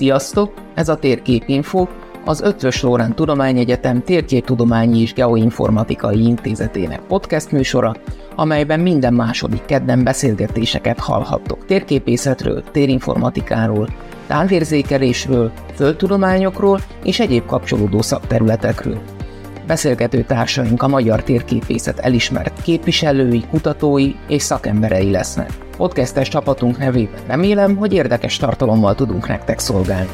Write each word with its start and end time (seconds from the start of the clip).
Sziasztok! 0.00 0.52
Ez 0.74 0.88
a 0.88 0.96
Térképinfo, 0.96 1.86
az 2.24 2.40
Ötvös 2.40 2.82
Lórán 2.82 3.14
Tudományegyetem 3.14 4.02
Térképtudományi 4.02 5.00
és 5.00 5.12
Geoinformatikai 5.12 6.22
Intézetének 6.22 7.00
podcast 7.00 7.50
műsora, 7.50 7.96
amelyben 8.34 8.80
minden 8.80 9.14
második 9.14 9.64
kedden 9.64 10.04
beszélgetéseket 10.04 10.98
hallhattok 10.98 11.66
térképészetről, 11.66 12.62
térinformatikáról, 12.62 13.88
távérzékelésről, 14.26 15.52
földtudományokról 15.74 16.80
és 17.04 17.20
egyéb 17.20 17.46
kapcsolódó 17.46 18.02
szakterületekről. 18.02 19.00
Beszélgető 19.70 20.22
társaink 20.22 20.82
a 20.82 20.88
magyar 20.88 21.22
térképészet 21.22 21.98
elismert 21.98 22.62
képviselői, 22.62 23.44
kutatói 23.50 24.12
és 24.28 24.42
szakemberei 24.42 25.10
lesznek. 25.10 25.50
Podcastes 25.76 26.28
csapatunk 26.28 26.78
nevében 26.78 27.20
remélem, 27.26 27.76
hogy 27.76 27.92
érdekes 27.92 28.36
tartalommal 28.36 28.94
tudunk 28.94 29.28
nektek 29.28 29.58
szolgálni. 29.58 30.10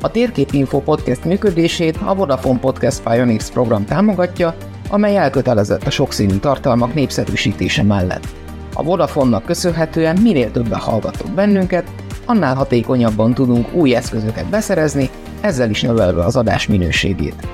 A 0.00 0.10
Térképinfo 0.10 0.80
podcast 0.80 1.24
működését 1.24 1.98
a 2.04 2.14
Vodafone 2.14 2.58
Podcast 2.58 3.02
Pioneers 3.02 3.50
program 3.50 3.84
támogatja, 3.84 4.54
amely 4.88 5.16
elkötelezett 5.16 5.86
a 5.86 5.90
sokszínű 5.90 6.36
tartalmak 6.36 6.94
népszerűsítése 6.94 7.82
mellett. 7.82 8.26
A 8.74 8.82
Vodafone-nak 8.82 9.44
köszönhetően 9.44 10.18
minél 10.22 10.50
többen 10.50 10.78
hallgatok 10.78 11.30
bennünket, 11.30 11.90
annál 12.24 12.54
hatékonyabban 12.54 13.34
tudunk 13.34 13.72
új 13.72 13.94
eszközöket 13.94 14.46
beszerezni, 14.46 15.10
ezzel 15.40 15.70
is 15.70 15.82
növelve 15.82 16.24
az 16.24 16.36
adás 16.36 16.66
minőségét. 16.66 17.46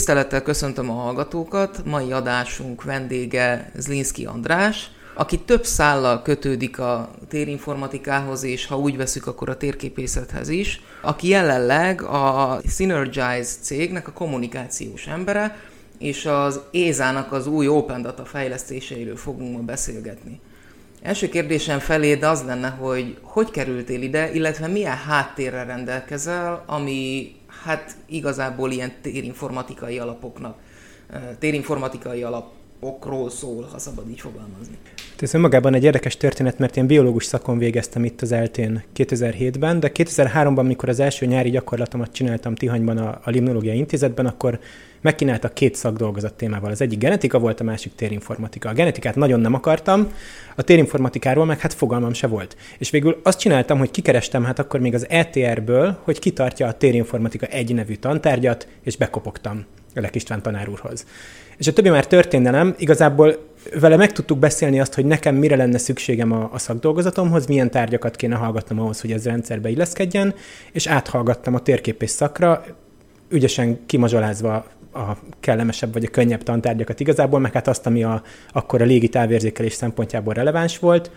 Tisztelettel 0.00 0.42
köszöntöm 0.42 0.90
a 0.90 0.94
hallgatókat, 0.94 1.82
mai 1.84 2.12
adásunk 2.12 2.84
vendége 2.84 3.72
Zlinski 3.74 4.24
András, 4.26 4.90
aki 5.14 5.38
több 5.38 5.64
szállal 5.64 6.22
kötődik 6.22 6.78
a 6.78 7.10
térinformatikához, 7.28 8.42
és 8.42 8.66
ha 8.66 8.78
úgy 8.78 8.96
veszük, 8.96 9.26
akkor 9.26 9.48
a 9.48 9.56
térképészethez 9.56 10.48
is, 10.48 10.80
aki 11.02 11.28
jelenleg 11.28 12.02
a 12.02 12.60
Synergize 12.68 13.52
cégnek 13.60 14.08
a 14.08 14.12
kommunikációs 14.12 15.06
embere, 15.06 15.56
és 15.98 16.26
az 16.26 16.60
ESA-nak 16.72 17.32
az 17.32 17.46
új 17.46 17.68
Open 17.68 18.02
Data 18.02 18.24
fejlesztéseiről 18.24 19.16
fogunk 19.16 19.56
ma 19.56 19.62
beszélgetni. 19.62 20.40
Első 21.02 21.28
kérdésem 21.28 21.78
feléd 21.78 22.22
az 22.22 22.42
lenne, 22.42 22.68
hogy 22.68 23.16
hogy 23.22 23.50
kerültél 23.50 24.02
ide, 24.02 24.32
illetve 24.32 24.66
milyen 24.66 24.96
háttérrel 24.96 25.64
rendelkezel, 25.64 26.62
ami 26.66 27.32
hát 27.64 27.96
igazából 28.06 28.70
ilyen 28.70 28.92
térinformatikai 29.02 29.98
alapoknak, 29.98 30.58
térinformatikai 31.38 32.22
alapokról 32.80 33.30
szól, 33.30 33.68
ha 33.72 33.78
szabad 33.78 34.08
így 34.10 34.20
fogalmazni. 34.20 34.74
Ez 35.18 35.34
önmagában 35.34 35.74
egy 35.74 35.84
érdekes 35.84 36.16
történet, 36.16 36.58
mert 36.58 36.76
én 36.76 36.86
biológus 36.86 37.24
szakon 37.24 37.58
végeztem 37.58 38.04
itt 38.04 38.20
az 38.20 38.32
eltén 38.32 38.82
2007-ben, 38.96 39.80
de 39.80 39.90
2003-ban, 39.94 40.66
mikor 40.66 40.88
az 40.88 41.00
első 41.00 41.26
nyári 41.26 41.50
gyakorlatomat 41.50 42.12
csináltam 42.12 42.54
Tihanyban 42.54 42.98
a, 42.98 43.20
a 43.24 43.30
Limnológiai 43.30 43.76
Intézetben, 43.76 44.26
akkor 44.26 44.58
megkínáltak 45.00 45.54
két 45.54 45.74
szakdolgozat 45.74 46.34
témával. 46.34 46.70
Az 46.70 46.80
egyik 46.80 46.98
genetika 46.98 47.38
volt, 47.38 47.60
a 47.60 47.64
másik 47.64 47.94
térinformatika. 47.94 48.68
A 48.68 48.72
genetikát 48.72 49.14
nagyon 49.14 49.40
nem 49.40 49.54
akartam, 49.54 50.12
a 50.56 50.62
térinformatikáról 50.62 51.44
meg 51.44 51.60
hát 51.60 51.74
fogalmam 51.74 52.12
se 52.12 52.26
volt. 52.26 52.56
És 52.78 52.90
végül 52.90 53.20
azt 53.22 53.38
csináltam, 53.38 53.78
hogy 53.78 53.90
kikerestem 53.90 54.44
hát 54.44 54.58
akkor 54.58 54.80
még 54.80 54.94
az 54.94 55.06
ETR-ből, 55.08 55.98
hogy 56.02 56.18
kitartja 56.18 56.66
a 56.66 56.72
térinformatika 56.72 57.46
egy 57.46 57.74
nevű 57.74 57.94
tantárgyat, 57.94 58.68
és 58.82 58.96
bekopogtam 58.96 59.64
Lek 59.94 60.14
István 60.14 60.42
tanár 60.42 60.68
úrhoz. 60.68 61.06
És 61.60 61.66
a 61.66 61.72
többi 61.72 61.88
már 61.88 62.06
történelem, 62.06 62.74
igazából 62.78 63.38
vele 63.80 63.96
meg 63.96 64.12
tudtuk 64.12 64.38
beszélni 64.38 64.80
azt, 64.80 64.94
hogy 64.94 65.04
nekem 65.04 65.34
mire 65.34 65.56
lenne 65.56 65.78
szükségem 65.78 66.32
a, 66.32 66.48
a 66.52 66.58
szakdolgozatomhoz, 66.58 67.46
milyen 67.46 67.70
tárgyakat 67.70 68.16
kéne 68.16 68.36
hallgatnom 68.36 68.80
ahhoz, 68.80 69.00
hogy 69.00 69.12
ez 69.12 69.24
rendszerbe 69.24 69.68
illeszkedjen, 69.68 70.34
és 70.72 70.86
áthallgattam 70.86 71.54
a 71.54 71.58
térképész 71.58 72.12
szakra, 72.12 72.64
ügyesen 73.28 73.78
kimazsolázva 73.86 74.54
a 74.92 75.16
kellemesebb 75.40 75.92
vagy 75.92 76.04
a 76.04 76.10
könnyebb 76.10 76.42
tantárgyakat 76.42 77.00
igazából, 77.00 77.40
meg 77.40 77.52
hát 77.52 77.68
azt, 77.68 77.86
ami 77.86 78.02
a, 78.02 78.22
akkor 78.52 78.82
a 78.82 78.84
légi 78.84 79.08
távérzékelés 79.08 79.72
szempontjából 79.72 80.34
releváns 80.34 80.78
volt, 80.78 81.10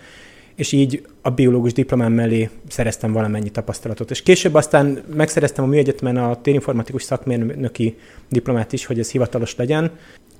és 0.55 0.71
így 0.71 1.05
a 1.21 1.29
biológus 1.29 1.73
diplomám 1.73 2.11
mellé 2.11 2.49
szereztem 2.67 3.11
valamennyi 3.11 3.49
tapasztalatot. 3.49 4.11
És 4.11 4.23
később 4.23 4.53
aztán 4.53 5.03
megszereztem 5.15 5.63
a 5.63 5.67
műegyetemen 5.67 6.17
a 6.17 6.41
térinformatikus 6.41 7.03
szakmérnöki 7.03 7.97
diplomát 8.29 8.73
is, 8.73 8.85
hogy 8.85 8.99
ez 8.99 9.11
hivatalos 9.11 9.55
legyen, 9.55 9.91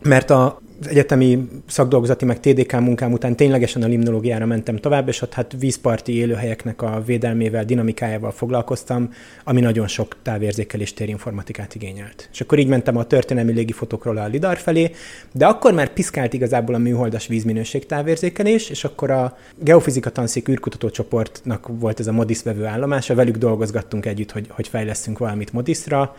mert 0.03 0.29
a 0.29 0.61
egyetemi 0.87 1.47
szakdolgozati 1.67 2.25
meg 2.25 2.39
TDK 2.39 2.71
munkám 2.71 3.11
után 3.11 3.35
ténylegesen 3.35 3.83
a 3.83 3.87
limnológiára 3.87 4.45
mentem 4.45 4.77
tovább, 4.77 5.07
és 5.07 5.21
ott 5.21 5.33
hát 5.33 5.55
vízparti 5.59 6.15
élőhelyeknek 6.15 6.81
a 6.81 7.01
védelmével, 7.05 7.65
dinamikájával 7.65 8.31
foglalkoztam, 8.31 9.13
ami 9.43 9.61
nagyon 9.61 9.87
sok 9.87 10.15
távérzékelés 10.21 10.93
térinformatikát 10.93 11.75
igényelt. 11.75 12.29
És 12.31 12.41
akkor 12.41 12.59
így 12.59 12.67
mentem 12.67 12.97
a 12.97 13.03
történelmi 13.03 13.53
légifotókról 13.53 14.17
a 14.17 14.25
lidar 14.25 14.57
felé, 14.57 14.91
de 15.31 15.45
akkor 15.45 15.73
már 15.73 15.93
piszkált 15.93 16.33
igazából 16.33 16.75
a 16.75 16.77
műholdas 16.77 17.27
vízminőség 17.27 17.85
távérzékelés, 17.85 18.69
és 18.69 18.83
akkor 18.83 19.11
a 19.11 19.37
geofizika 19.55 20.09
tanszék 20.09 20.49
űrkutatócsoportnak 20.49 21.67
volt 21.79 21.99
ez 21.99 22.07
a 22.07 22.11
Modis 22.11 22.43
vevő 22.43 22.65
állomása, 22.65 23.15
velük 23.15 23.37
dolgozgattunk 23.37 24.05
együtt, 24.05 24.31
hogy, 24.31 24.47
hogy 24.49 24.67
fejlesztünk 24.67 25.17
valamit 25.17 25.53
Modisra, 25.53 26.15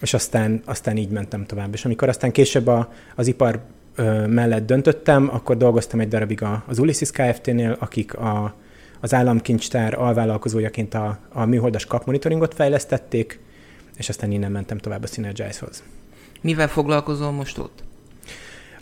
és 0.00 0.14
aztán, 0.14 0.62
aztán 0.64 0.96
így 0.96 1.10
mentem 1.10 1.46
tovább. 1.46 1.72
És 1.72 1.84
amikor 1.84 2.08
aztán 2.08 2.32
később 2.32 2.66
a, 2.66 2.92
az 3.16 3.26
ipar 3.26 3.60
ö, 3.94 4.26
mellett 4.26 4.66
döntöttem, 4.66 5.28
akkor 5.32 5.56
dolgoztam 5.56 6.00
egy 6.00 6.08
darabig 6.08 6.42
a, 6.42 6.64
az 6.66 6.78
Ulysses 6.78 7.10
Kft-nél, 7.10 7.76
akik 7.78 8.14
a, 8.14 8.54
az 9.00 9.14
államkincstár 9.14 9.94
alvállalkozójaként 9.94 10.94
a, 10.94 11.18
a 11.28 11.44
műholdas 11.44 11.84
kapmonitoringot 11.84 12.54
fejlesztették, 12.54 13.40
és 13.96 14.08
aztán 14.08 14.30
innen 14.30 14.52
mentem 14.52 14.78
tovább 14.78 15.02
a 15.02 15.06
Synergize-hoz. 15.06 15.82
Mivel 16.40 16.68
foglalkozol 16.68 17.30
most 17.30 17.58
ott? 17.58 17.84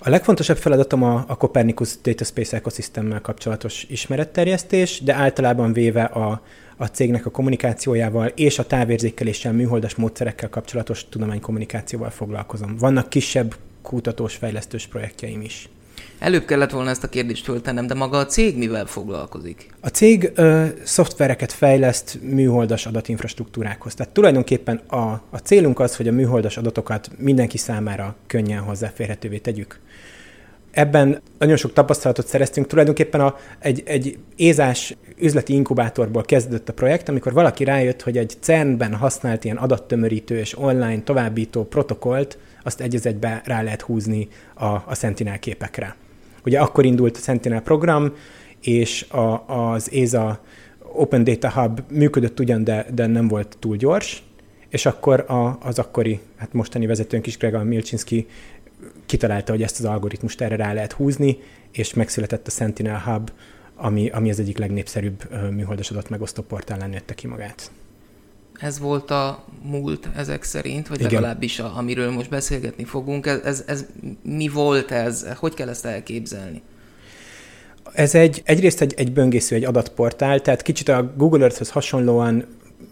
A 0.07 0.11
legfontosabb 0.11 0.57
feladatom 0.57 1.03
a, 1.03 1.25
a 1.29 1.37
Copernicus 1.37 2.01
Data 2.03 2.25
Space 2.25 2.57
Ecosystemmel 2.57 3.21
kapcsolatos 3.21 3.87
ismeretterjesztés, 3.89 5.01
de 5.01 5.15
általában 5.15 5.73
véve 5.73 6.03
a, 6.03 6.43
a 6.77 6.87
cégnek 6.87 7.27
a 7.27 7.31
kommunikációjával 7.31 8.27
és 8.27 8.59
a 8.59 8.67
távérzékeléssel, 8.67 9.53
műholdas 9.53 9.95
módszerekkel 9.95 10.49
kapcsolatos 10.49 11.09
tudománykommunikációval 11.09 12.11
foglalkozom. 12.11 12.77
Vannak 12.77 13.09
kisebb 13.09 13.55
kutatós, 13.83 14.35
fejlesztős 14.35 14.87
projektjeim 14.87 15.41
is. 15.41 15.69
Előbb 16.25 16.45
kellett 16.45 16.71
volna 16.71 16.91
ezt 16.91 17.05
a 17.05 17.09
kérdést 17.09 17.45
föltennem, 17.45 17.87
de 17.87 17.95
maga 17.95 18.19
a 18.19 18.27
cég 18.27 18.59
mivel 18.59 18.87
foglalkozik? 18.87 19.67
A 19.81 19.89
cég 19.89 20.33
ö, 20.35 20.67
szoftvereket 20.83 21.53
fejleszt 21.53 22.19
műholdas 22.23 22.87
adatinfrastruktúrákhoz. 22.87 23.95
Tehát 23.95 24.13
tulajdonképpen 24.13 24.77
a, 24.77 24.97
a 25.31 25.39
célunk 25.43 25.81
az, 25.81 25.97
hogy 25.97 26.09
a 26.09 26.13
műholdas 26.13 26.57
adatokat 26.57 27.11
mindenki 27.19 27.59
számára 27.59 28.17
könnyen 28.27 28.61
hozzáférhetővé 28.61 29.39
tegyük. 29.39 29.81
Ebben 30.71 31.21
nagyon 31.39 31.57
sok 31.57 31.73
tapasztalatot 31.73 32.27
szereztünk. 32.27 32.67
Tulajdonképpen 32.67 33.21
a, 33.21 33.37
egy, 33.59 33.83
egy 33.87 34.19
ézás 34.37 34.97
üzleti 35.19 35.53
inkubátorból 35.53 36.23
kezdődött 36.23 36.69
a 36.69 36.73
projekt, 36.73 37.09
amikor 37.09 37.33
valaki 37.33 37.65
rájött, 37.65 38.03
hogy 38.03 38.19
egy 38.19 38.37
CERN-ben 38.41 38.95
használt 38.95 39.45
ilyen 39.45 39.57
adattömörítő 39.57 40.39
és 40.39 40.59
online 40.59 41.03
továbbító 41.03 41.65
protokollt, 41.65 42.39
azt 42.63 42.81
egy 42.81 43.07
egybe 43.07 43.43
rá 43.45 43.63
lehet 43.63 43.83
húzni 43.83 44.29
a, 44.55 44.65
a 44.65 44.95
Sentinel 44.95 45.39
képekre. 45.39 45.97
Ugye 46.45 46.61
akkor 46.61 46.85
indult 46.85 47.17
a 47.17 47.21
Sentinel 47.21 47.63
program, 47.63 48.13
és 48.61 49.03
a, 49.03 49.45
az 49.49 49.91
ESA 49.93 50.41
Open 50.93 51.25
Data 51.25 51.51
Hub 51.51 51.81
működött 51.91 52.41
ugyan, 52.41 52.65
de, 52.65 52.87
de 52.95 53.07
nem 53.07 53.29
volt 53.29 53.57
túl 53.59 53.77
gyors, 53.77 54.23
és 54.69 54.87
akkor 54.87 55.25
a, 55.31 55.59
az 55.63 55.79
akkori, 55.79 56.21
hát 56.37 56.53
mostani 56.53 56.87
vezetőnk 56.87 57.27
is, 57.27 57.39
Gregor 57.39 57.65
Milcsinski 57.65 58.27
kitalálta, 59.07 59.53
hogy 59.53 59.63
ezt 59.63 59.79
az 59.79 59.85
algoritmust 59.85 60.41
erre 60.41 60.57
rá 60.57 60.73
lehet 60.73 60.93
húzni, 60.93 61.39
és 61.73 61.95
megszületett 61.95 62.47
a 62.47 62.51
Sentinel 62.51 63.03
Hub, 63.05 63.31
ami, 63.75 64.09
ami 64.09 64.31
az 64.31 64.41
egyik 64.41 64.59
legnépszerűbb 64.59 65.51
műholdas 65.51 65.91
adatmegosztó 65.91 66.43
portálán 66.43 66.91
nőtte 66.91 67.15
ki 67.15 67.27
magát. 67.27 67.71
Ez 68.61 68.79
volt 68.79 69.11
a 69.11 69.45
múlt 69.63 70.09
ezek 70.17 70.43
szerint, 70.43 70.89
vagy 70.89 71.01
Igen. 71.01 71.13
legalábbis 71.13 71.59
a, 71.61 71.77
amiről 71.77 72.11
most 72.11 72.31
beszélgetni 72.31 72.85
fogunk. 72.85 73.27
Ez, 73.27 73.41
ez, 73.45 73.65
ez 73.67 73.87
mi 74.23 74.49
volt 74.49 74.91
ez? 74.91 75.27
Hogy 75.37 75.55
kell 75.55 75.69
ezt 75.69 75.85
elképzelni? 75.85 76.63
Ez 77.93 78.15
egy, 78.15 78.43
egyrészt 78.45 78.81
egy, 78.81 78.95
egy 78.97 79.13
böngésző, 79.13 79.57
egy 79.57 79.65
adatportál, 79.65 80.41
tehát 80.41 80.63
kicsit 80.63 80.89
a 80.89 81.13
Google 81.17 81.43
Earth-höz 81.43 81.71
hasonlóan 81.71 82.47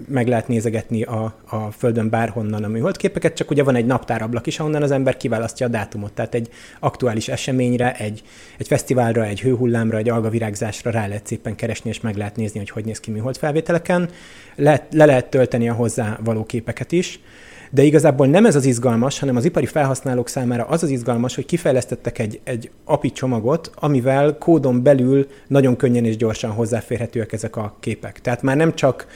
meg 0.09 0.29
lehet 0.29 0.49
nézegetni 0.49 1.03
a, 1.03 1.35
a 1.45 1.71
Földön 1.71 2.09
bárhonnan 2.09 2.65
a 2.65 2.69
műholdképeket, 2.69 3.35
csak 3.35 3.51
ugye 3.51 3.63
van 3.63 3.75
egy 3.75 3.87
naptárablak 3.87 4.47
is, 4.47 4.59
ahonnan 4.59 4.83
az 4.83 4.91
ember 4.91 5.17
kiválasztja 5.17 5.67
a 5.67 5.69
dátumot. 5.69 6.13
Tehát 6.13 6.35
egy 6.35 6.49
aktuális 6.81 7.29
eseményre, 7.29 7.93
egy, 7.93 8.23
egy 8.59 8.67
fesztiválra, 8.67 9.25
egy 9.25 9.41
hőhullámra, 9.41 9.97
egy 9.97 10.09
algavirágzásra 10.09 10.91
rá 10.91 11.07
lehet 11.07 11.27
szépen 11.27 11.55
keresni, 11.55 11.91
és 11.91 12.01
meg 12.01 12.17
lehet 12.17 12.37
nézni, 12.37 12.59
hogy 12.59 12.71
hogy 12.71 12.85
néz 12.85 13.01
ki 13.01 13.11
műholdfelvételeken. 13.11 14.09
Le, 14.57 14.87
le 14.91 15.05
lehet 15.05 15.31
tölteni 15.31 15.69
a 15.69 15.75
hozzá 15.75 16.19
való 16.25 16.45
képeket 16.45 16.93
is. 16.93 17.21
De 17.75 17.83
igazából 17.83 18.27
nem 18.27 18.47
ez 18.47 18.55
az 18.55 18.65
izgalmas, 18.65 19.19
hanem 19.19 19.37
az 19.37 19.45
ipari 19.45 19.67
felhasználók 19.67 20.29
számára 20.29 20.65
az 20.65 20.83
az 20.83 20.91
izgalmas, 20.91 21.35
hogy 21.35 21.47
kifejlesztettek 21.47 22.19
egy, 22.19 22.41
egy 22.45 22.71
API 22.85 23.11
csomagot, 23.11 23.71
amivel 23.75 24.39
kódon 24.39 24.83
belül 24.83 25.27
nagyon 25.47 25.77
könnyen 25.77 26.05
és 26.05 26.17
gyorsan 26.17 26.51
hozzáférhetőek 26.51 27.33
ezek 27.33 27.57
a 27.57 27.77
képek. 27.81 28.21
Tehát 28.21 28.43
már 28.43 28.57
nem 28.57 28.75
csak 28.75 29.07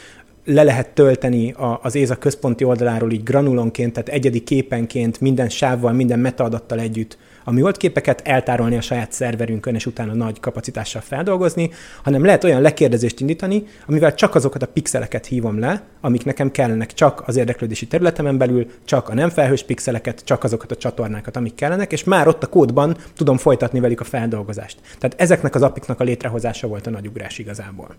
le 0.46 0.62
lehet 0.62 0.88
tölteni 0.88 1.54
az 1.82 1.94
ÉZA 1.94 2.16
központi 2.16 2.64
oldaláról 2.64 3.12
így 3.12 3.22
granulonként, 3.22 3.93
tehát 3.93 4.08
egyedi 4.08 4.40
képenként, 4.40 5.20
minden 5.20 5.48
sávval, 5.48 5.93
minden 5.93 6.19
metaadattal 6.19 6.81
együtt 6.81 7.19
a 7.44 7.52
műholdképeket 7.52 8.20
eltárolni 8.25 8.76
a 8.76 8.81
saját 8.81 9.12
szerverünkön, 9.12 9.75
és 9.75 9.87
utána 9.87 10.14
nagy 10.14 10.40
kapacitással 10.40 11.00
feldolgozni, 11.00 11.70
hanem 12.02 12.25
lehet 12.25 12.44
olyan 12.44 12.60
lekérdezést 12.60 13.20
indítani, 13.20 13.64
amivel 13.87 14.14
csak 14.14 14.34
azokat 14.34 14.62
a 14.62 14.66
pixeleket 14.66 15.26
hívom 15.26 15.58
le, 15.58 15.82
amik 16.00 16.25
nekem 16.25 16.50
kellenek 16.50 16.92
csak 16.94 17.22
az 17.26 17.37
érdeklődési 17.37 17.87
területemen 17.87 18.38
belül, 18.38 18.66
csak 18.84 19.08
a 19.08 19.14
nem 19.14 19.28
felhős 19.28 19.62
pixeleket, 19.62 20.25
csak 20.25 20.44
azokat 20.44 20.70
a 20.70 20.76
csatornákat, 20.76 21.37
amik 21.37 21.54
kellenek, 21.54 21.92
és 21.92 22.04
már 22.04 22.28
ott 22.28 22.42
a 22.42 22.46
kódban 22.46 22.96
tudom 23.16 23.37
folytatni 23.37 23.81
velük 23.81 24.00
a 24.00 24.04
feldolgozást. 24.04 24.78
Tehát 24.99 25.20
ezeknek 25.20 25.54
az 25.54 25.62
apiknak 25.62 26.00
a 26.00 26.04
létrehozása 26.04 26.66
volt 26.66 26.87
a 26.87 26.90
nagy 26.90 27.06
ugrás 27.06 27.38
igazából. 27.38 27.94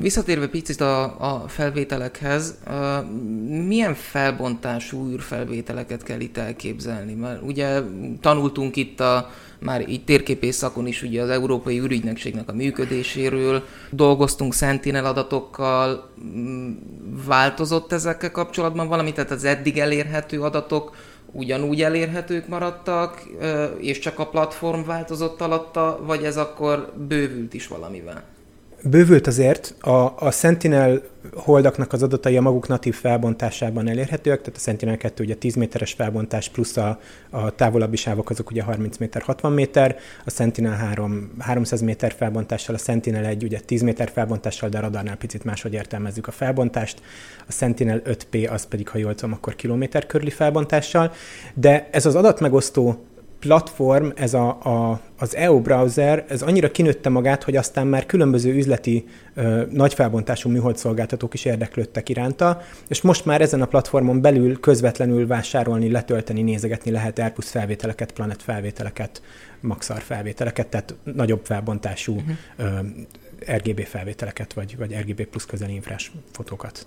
Visszatérve 0.00 0.48
picit 0.48 0.80
a, 0.80 1.02
a 1.02 1.48
felvételekhez, 1.48 2.58
milyen 3.66 3.94
felbontású 3.94 5.08
űrfelvételeket 5.10 6.02
kell 6.02 6.20
itt 6.20 6.36
elképzelni? 6.36 7.14
Mert 7.14 7.42
ugye 7.42 7.80
tanultunk 8.20 8.76
itt 8.76 9.00
a, 9.00 9.30
már 9.58 9.88
így 9.88 10.04
térképész 10.04 10.56
szakon 10.56 10.86
is 10.86 11.02
ugye 11.02 11.22
az 11.22 11.28
Európai 11.28 11.78
űrügynökségnek 11.80 12.48
a 12.48 12.52
működéséről, 12.52 13.64
dolgoztunk 13.90 14.54
Sentinel 14.54 15.04
adatokkal, 15.04 16.10
változott 17.26 17.92
ezekkel 17.92 18.30
kapcsolatban 18.30 18.88
valami, 18.88 19.12
tehát 19.12 19.30
az 19.30 19.44
eddig 19.44 19.78
elérhető 19.78 20.42
adatok 20.42 20.96
ugyanúgy 21.32 21.82
elérhetők 21.82 22.48
maradtak, 22.48 23.22
és 23.78 23.98
csak 23.98 24.18
a 24.18 24.26
platform 24.26 24.84
változott 24.84 25.40
alatta, 25.40 26.00
vagy 26.02 26.24
ez 26.24 26.36
akkor 26.36 26.92
bővült 27.08 27.54
is 27.54 27.66
valamivel? 27.66 28.35
Bővült 28.82 29.26
azért, 29.26 29.74
a, 29.80 30.14
a 30.18 30.30
Sentinel 30.30 31.02
holdaknak 31.34 31.92
az 31.92 32.02
adatai 32.02 32.36
a 32.36 32.40
maguk 32.40 32.68
natív 32.68 32.94
felbontásában 32.94 33.88
elérhetőek, 33.88 34.40
tehát 34.40 34.56
a 34.56 34.60
Sentinel 34.60 34.96
2 34.96 35.24
ugye 35.24 35.34
10 35.34 35.54
méteres 35.54 35.92
felbontás, 35.92 36.48
plusz 36.48 36.76
a, 36.76 37.00
a 37.30 37.50
távolabbi 37.50 37.96
sávok 37.96 38.30
azok 38.30 38.50
ugye 38.50 38.62
30 38.62 38.96
méter, 38.96 39.22
60 39.22 39.52
méter, 39.52 39.96
a 40.24 40.30
Sentinel 40.30 40.72
3 40.76 41.30
300 41.38 41.80
méter 41.80 42.12
felbontással, 42.12 42.74
a 42.74 42.78
Sentinel 42.78 43.24
1 43.24 43.44
ugye 43.44 43.60
10 43.60 43.82
méter 43.82 44.10
felbontással, 44.10 44.68
de 44.68 44.78
a 44.78 44.80
radarnál 44.80 45.16
picit 45.16 45.44
máshogy 45.44 45.72
értelmezzük 45.72 46.26
a 46.26 46.32
felbontást, 46.32 47.00
a 47.48 47.52
Sentinel 47.52 48.02
5P 48.04 48.50
az 48.50 48.66
pedig, 48.66 48.88
ha 48.88 48.98
jól 48.98 49.14
tudom, 49.14 49.34
akkor 49.34 49.54
kilométer 49.54 50.06
körüli 50.06 50.30
felbontással, 50.30 51.12
de 51.54 51.88
ez 51.90 52.06
az 52.06 52.14
adatmegosztó 52.14 53.04
platform, 53.46 54.08
ez 54.14 54.34
a, 54.34 54.48
a, 54.48 55.00
az 55.18 55.36
EU 55.36 55.60
browser, 55.60 56.24
ez 56.28 56.42
annyira 56.42 56.70
kinőtte 56.70 57.08
magát, 57.08 57.42
hogy 57.42 57.56
aztán 57.56 57.86
már 57.86 58.06
különböző 58.06 58.54
üzleti 58.54 59.04
ö, 59.34 59.62
nagyfelbontású 59.70 60.50
műholdszolgáltatók 60.50 61.34
is 61.34 61.44
érdeklődtek 61.44 62.08
iránta, 62.08 62.60
és 62.88 63.00
most 63.00 63.24
már 63.24 63.40
ezen 63.40 63.62
a 63.62 63.66
platformon 63.66 64.20
belül 64.20 64.60
közvetlenül 64.60 65.26
vásárolni, 65.26 65.90
letölteni, 65.90 66.42
nézegetni 66.42 66.90
lehet 66.90 67.18
Airbus 67.18 67.48
felvételeket, 67.48 68.12
Planet 68.12 68.42
felvételeket, 68.42 69.22
Maxar 69.60 70.00
felvételeket, 70.00 70.66
tehát 70.66 70.94
nagyobb 71.02 71.44
felbontású 71.44 72.14
uh-huh. 72.14 72.36
ö, 72.56 72.64
RGB 73.56 73.80
felvételeket, 73.80 74.52
vagy, 74.52 74.76
vagy 74.76 74.96
RGB 75.00 75.24
plusz 75.24 75.46
közeli 75.46 75.74
infrás 75.74 76.12
fotókat. 76.32 76.86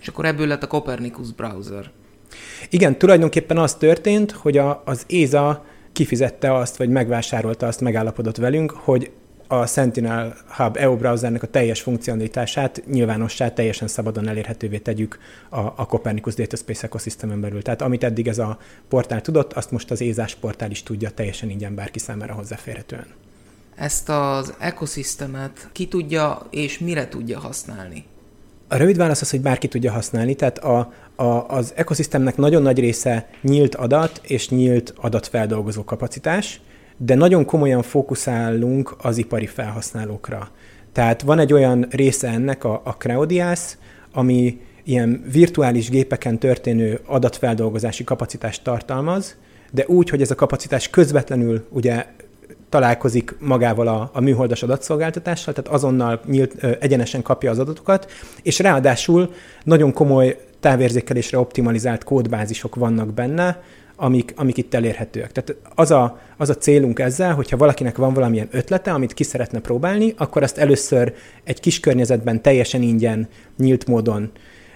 És 0.00 0.08
akkor 0.08 0.24
ebből 0.24 0.46
lett 0.46 0.62
a 0.62 0.66
Copernicus 0.66 1.32
browser. 1.32 1.90
Igen, 2.70 2.98
tulajdonképpen 2.98 3.58
az 3.58 3.74
történt, 3.74 4.30
hogy 4.30 4.58
a, 4.58 4.82
az 4.84 5.04
ESA 5.08 5.64
kifizette 5.92 6.54
azt, 6.54 6.76
vagy 6.76 6.88
megvásárolta 6.88 7.66
azt, 7.66 7.80
megállapodott 7.80 8.36
velünk, 8.36 8.70
hogy 8.70 9.10
a 9.52 9.66
Sentinel 9.66 10.36
Hub 10.56 10.76
EU 10.76 10.96
browsernek 10.96 11.42
a 11.42 11.46
teljes 11.46 11.80
funkcionalitását 11.80 12.82
nyilvánossá, 12.86 13.52
teljesen 13.52 13.88
szabadon 13.88 14.28
elérhetővé 14.28 14.78
tegyük 14.78 15.18
a, 15.48 15.58
a 15.58 15.86
Copernicus 15.86 16.34
Data 16.34 16.56
Space 16.56 16.86
ekoszisztemen 16.86 17.40
belül. 17.40 17.62
Tehát 17.62 17.82
amit 17.82 18.04
eddig 18.04 18.28
ez 18.28 18.38
a 18.38 18.58
portál 18.88 19.20
tudott, 19.20 19.52
azt 19.52 19.70
most 19.70 19.90
az 19.90 20.00
ézás 20.00 20.34
portál 20.34 20.70
is 20.70 20.82
tudja 20.82 21.10
teljesen 21.10 21.50
ingyen 21.50 21.74
bárki 21.74 21.98
számára 21.98 22.34
hozzáférhetően. 22.34 23.06
Ezt 23.74 24.08
az 24.08 24.54
ekoszisztemet 24.58 25.68
ki 25.72 25.88
tudja 25.88 26.46
és 26.50 26.78
mire 26.78 27.08
tudja 27.08 27.38
használni? 27.38 28.04
A 28.72 28.76
rövid 28.76 28.96
válasz 28.96 29.20
az, 29.20 29.30
hogy 29.30 29.40
bárki 29.40 29.68
tudja 29.68 29.92
használni, 29.92 30.34
tehát 30.34 30.58
a, 30.58 30.92
a, 31.16 31.24
az 31.48 31.72
ekoszisztemnek 31.76 32.36
nagyon 32.36 32.62
nagy 32.62 32.78
része 32.78 33.28
nyílt 33.42 33.74
adat 33.74 34.20
és 34.22 34.48
nyílt 34.48 34.94
adatfeldolgozó 34.96 35.84
kapacitás, 35.84 36.60
de 36.96 37.14
nagyon 37.14 37.44
komolyan 37.44 37.82
fókuszálunk 37.82 38.96
az 39.02 39.18
ipari 39.18 39.46
felhasználókra. 39.46 40.50
Tehát 40.92 41.22
van 41.22 41.38
egy 41.38 41.52
olyan 41.52 41.86
része 41.90 42.28
ennek, 42.28 42.64
a, 42.64 42.80
a 42.84 42.96
Crowdias, 42.96 43.76
ami 44.12 44.60
ilyen 44.84 45.24
virtuális 45.32 45.88
gépeken 45.88 46.38
történő 46.38 47.00
adatfeldolgozási 47.06 48.04
kapacitást 48.04 48.64
tartalmaz, 48.64 49.36
de 49.70 49.84
úgy, 49.86 50.08
hogy 50.08 50.22
ez 50.22 50.30
a 50.30 50.34
kapacitás 50.34 50.90
közvetlenül 50.90 51.66
ugye 51.70 52.06
találkozik 52.70 53.36
magával 53.38 53.88
a, 53.88 54.10
a 54.12 54.20
műholdas 54.20 54.62
adatszolgáltatással, 54.62 55.54
tehát 55.54 55.70
azonnal 55.70 56.20
nyílt, 56.26 56.64
egyenesen 56.64 57.22
kapja 57.22 57.50
az 57.50 57.58
adatokat, 57.58 58.10
és 58.42 58.58
ráadásul 58.58 59.34
nagyon 59.64 59.92
komoly 59.92 60.36
távérzékelésre 60.60 61.38
optimalizált 61.38 62.04
kódbázisok 62.04 62.74
vannak 62.74 63.14
benne, 63.14 63.62
amik, 63.96 64.32
amik 64.36 64.56
itt 64.56 64.74
elérhetőek. 64.74 65.32
Tehát 65.32 65.56
az 65.74 65.90
a, 65.90 66.20
az 66.36 66.48
a 66.48 66.56
célunk 66.56 66.98
ezzel, 66.98 67.34
hogyha 67.34 67.56
valakinek 67.56 67.96
van 67.96 68.12
valamilyen 68.12 68.48
ötlete, 68.50 68.92
amit 68.92 69.14
ki 69.14 69.22
szeretne 69.22 69.60
próbálni, 69.60 70.14
akkor 70.16 70.42
azt 70.42 70.58
először 70.58 71.14
egy 71.44 71.60
kis 71.60 71.80
környezetben 71.80 72.42
teljesen 72.42 72.82
ingyen, 72.82 73.28
nyílt 73.58 73.86
módon 73.86 74.30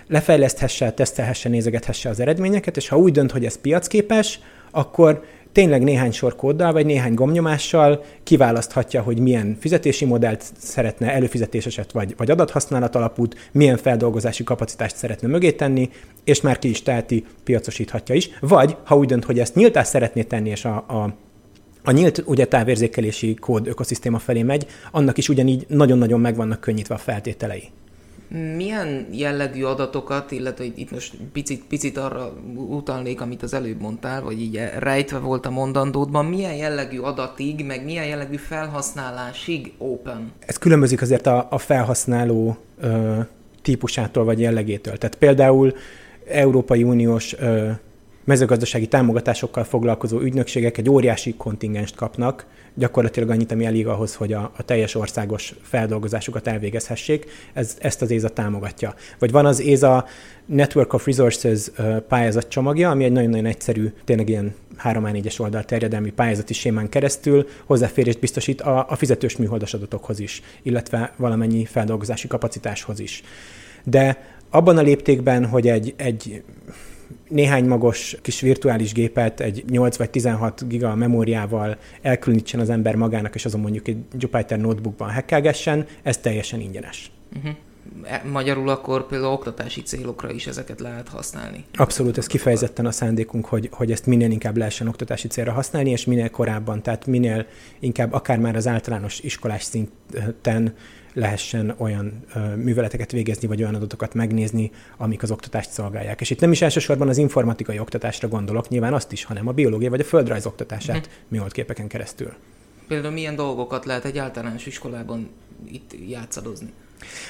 lefejleszthesse, 0.06 0.92
tesztelhesse, 0.92 1.48
nézegethesse 1.48 2.08
az 2.08 2.20
eredményeket, 2.20 2.76
és 2.76 2.88
ha 2.88 2.98
úgy 2.98 3.12
dönt, 3.12 3.32
hogy 3.32 3.44
ez 3.44 3.60
piacképes, 3.60 4.40
akkor 4.70 5.24
tényleg 5.54 5.82
néhány 5.82 6.12
sor 6.12 6.36
kóddal, 6.36 6.72
vagy 6.72 6.86
néhány 6.86 7.14
gomnyomással 7.14 8.04
kiválaszthatja, 8.22 9.02
hogy 9.02 9.18
milyen 9.18 9.56
fizetési 9.60 10.04
modellt 10.04 10.44
szeretne, 10.58 11.12
előfizetéseset 11.12 11.92
vagy, 11.92 12.14
vagy 12.16 12.30
adathasználat 12.30 12.94
alapút, 12.94 13.50
milyen 13.52 13.76
feldolgozási 13.76 14.44
kapacitást 14.44 14.96
szeretne 14.96 15.28
mögé 15.28 15.52
tenni, 15.52 15.90
és 16.24 16.40
már 16.40 16.58
ki 16.58 16.68
is 16.68 16.82
teheti, 16.82 17.24
piacosíthatja 17.44 18.14
is. 18.14 18.30
Vagy, 18.40 18.76
ha 18.84 18.96
úgy 18.96 19.06
dönt, 19.06 19.24
hogy 19.24 19.38
ezt 19.38 19.54
nyíltá 19.54 19.82
szeretné 19.82 20.22
tenni, 20.22 20.48
és 20.50 20.64
a, 20.64 20.76
a 20.76 21.14
a 21.86 21.90
nyílt 21.90 22.22
ugye 22.26 22.44
távérzékelési 22.44 23.34
kód 23.34 23.66
ökoszisztéma 23.66 24.18
felé 24.18 24.42
megy, 24.42 24.66
annak 24.90 25.18
is 25.18 25.28
ugyanígy 25.28 25.64
nagyon-nagyon 25.68 26.20
meg 26.20 26.36
vannak 26.36 26.60
könnyítve 26.60 26.94
a 26.94 26.98
feltételei. 26.98 27.70
Milyen 28.56 29.06
jellegű 29.10 29.62
adatokat, 29.62 30.30
illetve 30.30 30.64
itt 30.64 30.90
most 30.90 31.16
picit, 31.32 31.64
picit 31.68 31.96
arra 31.96 32.32
utalnék, 32.54 33.20
amit 33.20 33.42
az 33.42 33.54
előbb 33.54 33.80
mondtál, 33.80 34.22
vagy 34.22 34.40
így 34.40 34.60
rejtve 34.78 35.18
volt 35.18 35.46
a 35.46 35.50
mondandódban, 35.50 36.26
milyen 36.26 36.54
jellegű 36.54 36.98
adatig, 36.98 37.64
meg 37.66 37.84
milyen 37.84 38.06
jellegű 38.06 38.36
felhasználásig 38.36 39.72
open? 39.78 40.32
Ez 40.46 40.56
különbözik 40.56 41.02
azért 41.02 41.26
a, 41.26 41.46
a 41.50 41.58
felhasználó 41.58 42.56
ö, 42.80 43.18
típusától 43.62 44.24
vagy 44.24 44.40
jellegétől. 44.40 44.96
Tehát 44.96 45.16
például 45.16 45.74
Európai 46.28 46.82
Uniós 46.82 47.34
ö, 47.38 47.70
mezőgazdasági 48.24 48.86
támogatásokkal 48.86 49.64
foglalkozó 49.64 50.20
ügynökségek 50.20 50.78
egy 50.78 50.90
óriási 50.90 51.34
kontingenst 51.36 51.94
kapnak, 51.94 52.46
gyakorlatilag 52.74 53.30
annyit, 53.30 53.52
ami 53.52 53.64
elég 53.64 53.86
ahhoz, 53.86 54.14
hogy 54.14 54.32
a, 54.32 54.52
a 54.56 54.62
teljes 54.62 54.94
országos 54.94 55.54
feldolgozásukat 55.62 56.46
elvégezhessék, 56.46 57.26
ez, 57.52 57.76
ezt 57.80 58.02
az 58.02 58.10
ÉZA 58.10 58.28
támogatja. 58.28 58.94
Vagy 59.18 59.30
van 59.30 59.46
az 59.46 59.60
ÉZA 59.60 60.06
Network 60.46 60.92
of 60.92 61.06
Resources 61.06 61.70
pályázat 62.08 62.48
csomagja, 62.48 62.90
ami 62.90 63.04
egy 63.04 63.12
nagyon-nagyon 63.12 63.46
egyszerű, 63.46 63.92
tényleg 64.04 64.28
ilyen 64.28 64.54
3 64.76 65.04
4 65.04 65.26
es 65.26 65.38
oldal 65.38 65.64
terjedelmi 65.64 66.10
pályázati 66.10 66.54
sémán 66.54 66.88
keresztül 66.88 67.46
hozzáférést 67.64 68.20
biztosít 68.20 68.60
a, 68.60 68.86
a 68.88 68.96
fizetős 68.96 69.36
műholdas 69.36 69.74
adatokhoz 69.74 70.20
is, 70.20 70.42
illetve 70.62 71.12
valamennyi 71.16 71.64
feldolgozási 71.64 72.28
kapacitáshoz 72.28 73.00
is. 73.00 73.22
De 73.84 74.36
abban 74.50 74.78
a 74.78 74.82
léptékben, 74.82 75.46
hogy 75.46 75.68
egy, 75.68 75.94
egy 75.96 76.42
néhány 77.34 77.64
magos 77.64 78.16
kis 78.22 78.40
virtuális 78.40 78.92
gépet 78.92 79.40
egy 79.40 79.64
8 79.70 79.96
vagy 79.96 80.10
16 80.10 80.68
giga 80.68 80.94
memóriával 80.94 81.76
elkülönítsen 82.02 82.60
az 82.60 82.70
ember 82.70 82.96
magának, 82.96 83.34
és 83.34 83.44
azon 83.44 83.60
mondjuk 83.60 83.88
egy 83.88 83.96
Jupyter 84.18 84.58
notebookban 84.58 85.12
hackelgessen, 85.12 85.86
ez 86.02 86.18
teljesen 86.18 86.60
ingyenes. 86.60 87.10
Uh-huh. 87.36 87.54
E, 88.02 88.22
magyarul 88.32 88.68
akkor 88.68 89.06
például 89.06 89.32
oktatási 89.32 89.82
célokra 89.82 90.30
is 90.30 90.46
ezeket 90.46 90.80
lehet 90.80 91.08
használni. 91.08 91.64
Abszolút, 91.72 92.18
ez 92.18 92.26
kifejezetten 92.26 92.86
a 92.86 92.90
szándékunk, 92.90 93.46
hogy, 93.46 93.68
hogy 93.72 93.92
ezt 93.92 94.06
minél 94.06 94.30
inkább 94.30 94.56
lehessen 94.56 94.88
oktatási 94.88 95.28
célra 95.28 95.52
használni, 95.52 95.90
és 95.90 96.04
minél 96.04 96.30
korábban, 96.30 96.82
tehát 96.82 97.06
minél 97.06 97.46
inkább 97.78 98.12
akár 98.12 98.38
már 98.38 98.56
az 98.56 98.66
általános 98.66 99.20
iskolás 99.20 99.62
szinten 99.62 100.74
lehessen 101.14 101.74
olyan 101.78 102.24
ö, 102.34 102.56
műveleteket 102.56 103.12
végezni, 103.12 103.48
vagy 103.48 103.62
olyan 103.62 103.74
adatokat 103.74 104.14
megnézni, 104.14 104.70
amik 104.96 105.22
az 105.22 105.30
oktatást 105.30 105.70
szolgálják. 105.70 106.20
És 106.20 106.30
itt 106.30 106.40
nem 106.40 106.52
is 106.52 106.62
elsősorban 106.62 107.08
az 107.08 107.18
informatikai 107.18 107.78
oktatásra 107.78 108.28
gondolok, 108.28 108.68
nyilván 108.68 108.94
azt 108.94 109.12
is, 109.12 109.24
hanem 109.24 109.48
a 109.48 109.52
biológia 109.52 109.90
vagy 109.90 110.00
a 110.00 110.04
földrajz 110.04 110.46
oktatását 110.46 111.08
mm. 111.08 111.10
műholdképeken 111.28 111.88
keresztül. 111.88 112.32
Például 112.88 113.12
milyen 113.12 113.36
dolgokat 113.36 113.84
lehet 113.84 114.04
egy 114.04 114.18
általános 114.18 114.66
iskolában 114.66 115.28
itt 115.70 115.94
játszadozni? 116.08 116.72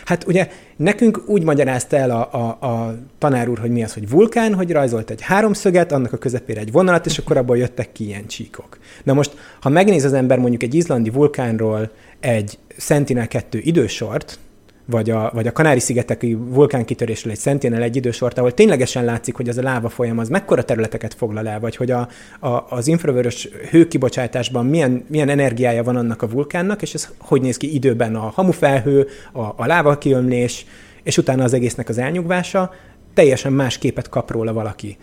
Hát 0.05 0.27
ugye 0.27 0.49
nekünk 0.77 1.23
úgy 1.27 1.43
magyarázta 1.43 1.97
el 1.97 2.11
a, 2.11 2.29
a, 2.33 2.67
a 2.67 2.95
tanár 3.19 3.49
úr, 3.49 3.59
hogy 3.59 3.71
mi 3.71 3.83
az, 3.83 3.95
hogy 3.95 4.11
vulkán, 4.11 4.55
hogy 4.55 4.71
rajzolt 4.71 5.11
egy 5.11 5.23
háromszöget, 5.23 5.93
annak 5.93 6.13
a 6.13 6.17
közepére 6.17 6.61
egy 6.61 6.73
vonalat, 6.73 7.07
és 7.07 7.19
akkor 7.19 7.37
abból 7.37 7.59
jöttek 7.59 7.93
ki 7.93 8.05
ilyen 8.05 8.27
csíkok. 8.27 8.79
Na 9.03 9.13
most, 9.13 9.37
ha 9.61 9.69
megnéz 9.69 10.05
az 10.05 10.13
ember 10.13 10.39
mondjuk 10.39 10.63
egy 10.63 10.75
izlandi 10.75 11.11
vulkánról 11.11 11.91
egy 12.21 12.59
Sentinel-2 12.79 13.43
idősort, 13.51 14.39
vagy 14.87 15.11
a, 15.11 15.31
vagy 15.35 15.47
a 15.47 15.53
Kanári-szigeteki 15.53 16.35
vulkánkitörésről 16.35 17.33
egy 17.33 17.39
Sentinel 17.39 17.83
egy 17.83 17.97
idősort, 17.97 18.39
ahol 18.39 18.55
ténylegesen 18.55 19.05
látszik, 19.05 19.35
hogy 19.35 19.49
az 19.49 19.59
a 19.59 19.63
láva 19.63 19.89
folyam 19.89 20.19
az 20.19 20.29
mekkora 20.29 20.65
területeket 20.65 21.15
foglal 21.15 21.49
el, 21.49 21.61
vagy 21.61 21.77
hogy 21.77 21.91
a, 21.91 22.09
a, 22.41 22.67
az 22.69 22.87
infravörös 22.87 23.49
hőkibocsátásban 23.71 24.67
milyen, 24.67 25.05
milyen 25.09 25.29
energiája 25.29 25.83
van 25.83 25.97
annak 25.97 26.23
a 26.23 26.29
vulkánnak, 26.29 26.83
és 26.83 26.95
ez 26.95 27.09
hogy 27.19 27.41
néz 27.41 27.57
ki 27.57 27.75
időben 27.75 28.15
a 28.15 28.31
hamufelhő, 28.35 29.09
a, 29.33 29.41
a 29.41 29.67
láva 29.67 29.99
kiömlés, 29.99 30.67
és 31.03 31.19
utána 31.19 31.45
az 31.45 31.53
egésznek 31.53 31.89
az 31.89 31.99
elnyugvása, 31.99 32.75
teljesen 33.15 33.53
más 33.53 33.79
képet 33.79 34.09
kap 34.09 34.31
róla 34.31 34.53
valaki. 34.53 34.97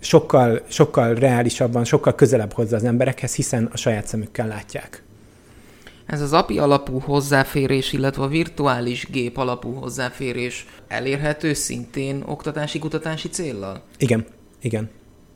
Sokkal, 0.00 0.60
sokkal 0.68 1.14
reálisabban, 1.14 1.84
sokkal 1.84 2.14
közelebb 2.14 2.52
hozza 2.52 2.76
az 2.76 2.84
emberekhez, 2.84 3.34
hiszen 3.34 3.68
a 3.72 3.76
saját 3.76 4.06
szemükkel 4.06 4.46
látják. 4.46 5.02
Ez 6.08 6.20
az 6.20 6.32
API 6.32 6.58
alapú 6.58 6.98
hozzáférés, 6.98 7.92
illetve 7.92 8.22
a 8.22 8.28
virtuális 8.28 9.06
gép 9.10 9.36
alapú 9.36 9.72
hozzáférés 9.72 10.66
elérhető 10.86 11.52
szintén 11.52 12.22
oktatási-kutatási 12.26 13.28
céllal? 13.28 13.82
Igen, 13.98 14.26
igen, 14.60 14.90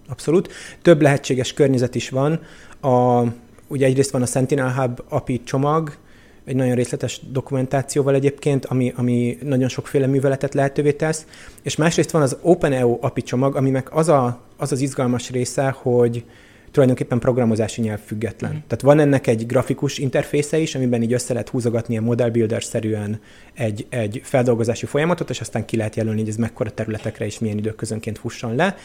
abszolút. 0.08 0.52
Több 0.82 1.02
lehetséges 1.02 1.52
környezet 1.52 1.94
is 1.94 2.08
van. 2.08 2.40
A, 2.80 3.22
ugye 3.68 3.86
egyrészt 3.86 4.10
van 4.10 4.22
a 4.22 4.26
Sentinel 4.26 4.74
Hub 4.74 5.00
API 5.08 5.42
csomag, 5.42 5.96
egy 6.44 6.56
nagyon 6.56 6.74
részletes 6.74 7.20
dokumentációval 7.30 8.14
egyébként, 8.14 8.66
ami, 8.66 8.92
ami 8.96 9.38
nagyon 9.42 9.68
sokféle 9.68 10.06
műveletet 10.06 10.54
lehetővé 10.54 10.92
tesz, 10.92 11.26
és 11.62 11.76
másrészt 11.76 12.10
van 12.10 12.22
az 12.22 12.36
OpenEO 12.40 12.98
API 13.00 13.22
csomag, 13.22 13.56
aminek 13.56 13.96
az, 13.96 14.08
a, 14.08 14.40
az 14.56 14.72
az 14.72 14.80
izgalmas 14.80 15.30
része, 15.30 15.70
hogy, 15.70 16.24
tulajdonképpen 16.72 17.18
programozási 17.18 17.80
nyelv 17.80 18.00
független. 18.00 18.50
Mm. 18.50 18.54
Tehát 18.54 18.80
van 18.80 19.00
ennek 19.00 19.26
egy 19.26 19.46
grafikus 19.46 19.98
interfésze 19.98 20.58
is, 20.58 20.74
amiben 20.74 21.02
így 21.02 21.12
össze 21.12 21.32
lehet 21.32 21.48
húzogatni 21.48 21.96
a 21.96 22.00
model 22.00 22.30
builder-szerűen 22.30 23.20
egy, 23.54 23.86
egy 23.90 24.20
feldolgozási 24.24 24.86
folyamatot, 24.86 25.30
és 25.30 25.40
aztán 25.40 25.64
ki 25.64 25.76
lehet 25.76 25.96
jelölni, 25.96 26.20
hogy 26.20 26.28
ez 26.28 26.36
mekkora 26.36 26.70
területekre 26.70 27.24
és 27.24 27.38
milyen 27.38 27.58
időközönként 27.58 28.18
fusson 28.18 28.54
le. 28.54 28.76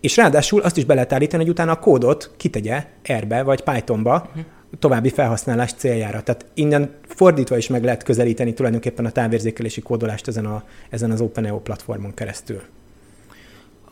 És 0.00 0.16
ráadásul 0.16 0.60
azt 0.60 0.76
is 0.76 0.84
be 0.84 0.94
lehet 0.94 1.12
állítani, 1.12 1.42
hogy 1.42 1.52
utána 1.52 1.72
a 1.72 1.78
kódot 1.78 2.34
kitegye 2.36 2.86
R-be 3.12 3.42
vagy 3.42 3.62
Pythonba, 3.62 4.30
mm 4.36 4.40
további 4.78 5.08
felhasználás 5.08 5.72
céljára. 5.72 6.22
Tehát 6.22 6.46
innen 6.54 6.90
fordítva 7.02 7.56
is 7.56 7.68
meg 7.68 7.84
lehet 7.84 8.02
közelíteni 8.02 8.54
tulajdonképpen 8.54 9.04
a 9.04 9.10
távérzékelési 9.10 9.80
kódolást 9.80 10.28
ezen, 10.28 10.46
a, 10.46 10.64
ezen 10.90 11.10
az 11.10 11.20
OpenEO 11.20 11.60
platformon 11.60 12.14
keresztül 12.14 12.62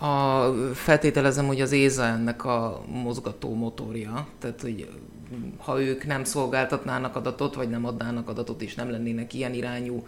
a, 0.04 0.54
feltételezem, 0.74 1.46
hogy 1.46 1.60
az 1.60 1.72
ÉZA 1.72 2.04
ennek 2.04 2.44
a 2.44 2.84
mozgató 2.86 3.54
motorja, 3.54 4.26
tehát 4.38 4.60
hogy 4.60 4.88
ha 5.58 5.82
ők 5.82 6.06
nem 6.06 6.24
szolgáltatnának 6.24 7.16
adatot, 7.16 7.54
vagy 7.54 7.68
nem 7.68 7.84
adnának 7.84 8.28
adatot, 8.28 8.62
és 8.62 8.74
nem 8.74 8.90
lennének 8.90 9.34
ilyen 9.34 9.54
irányú, 9.54 10.06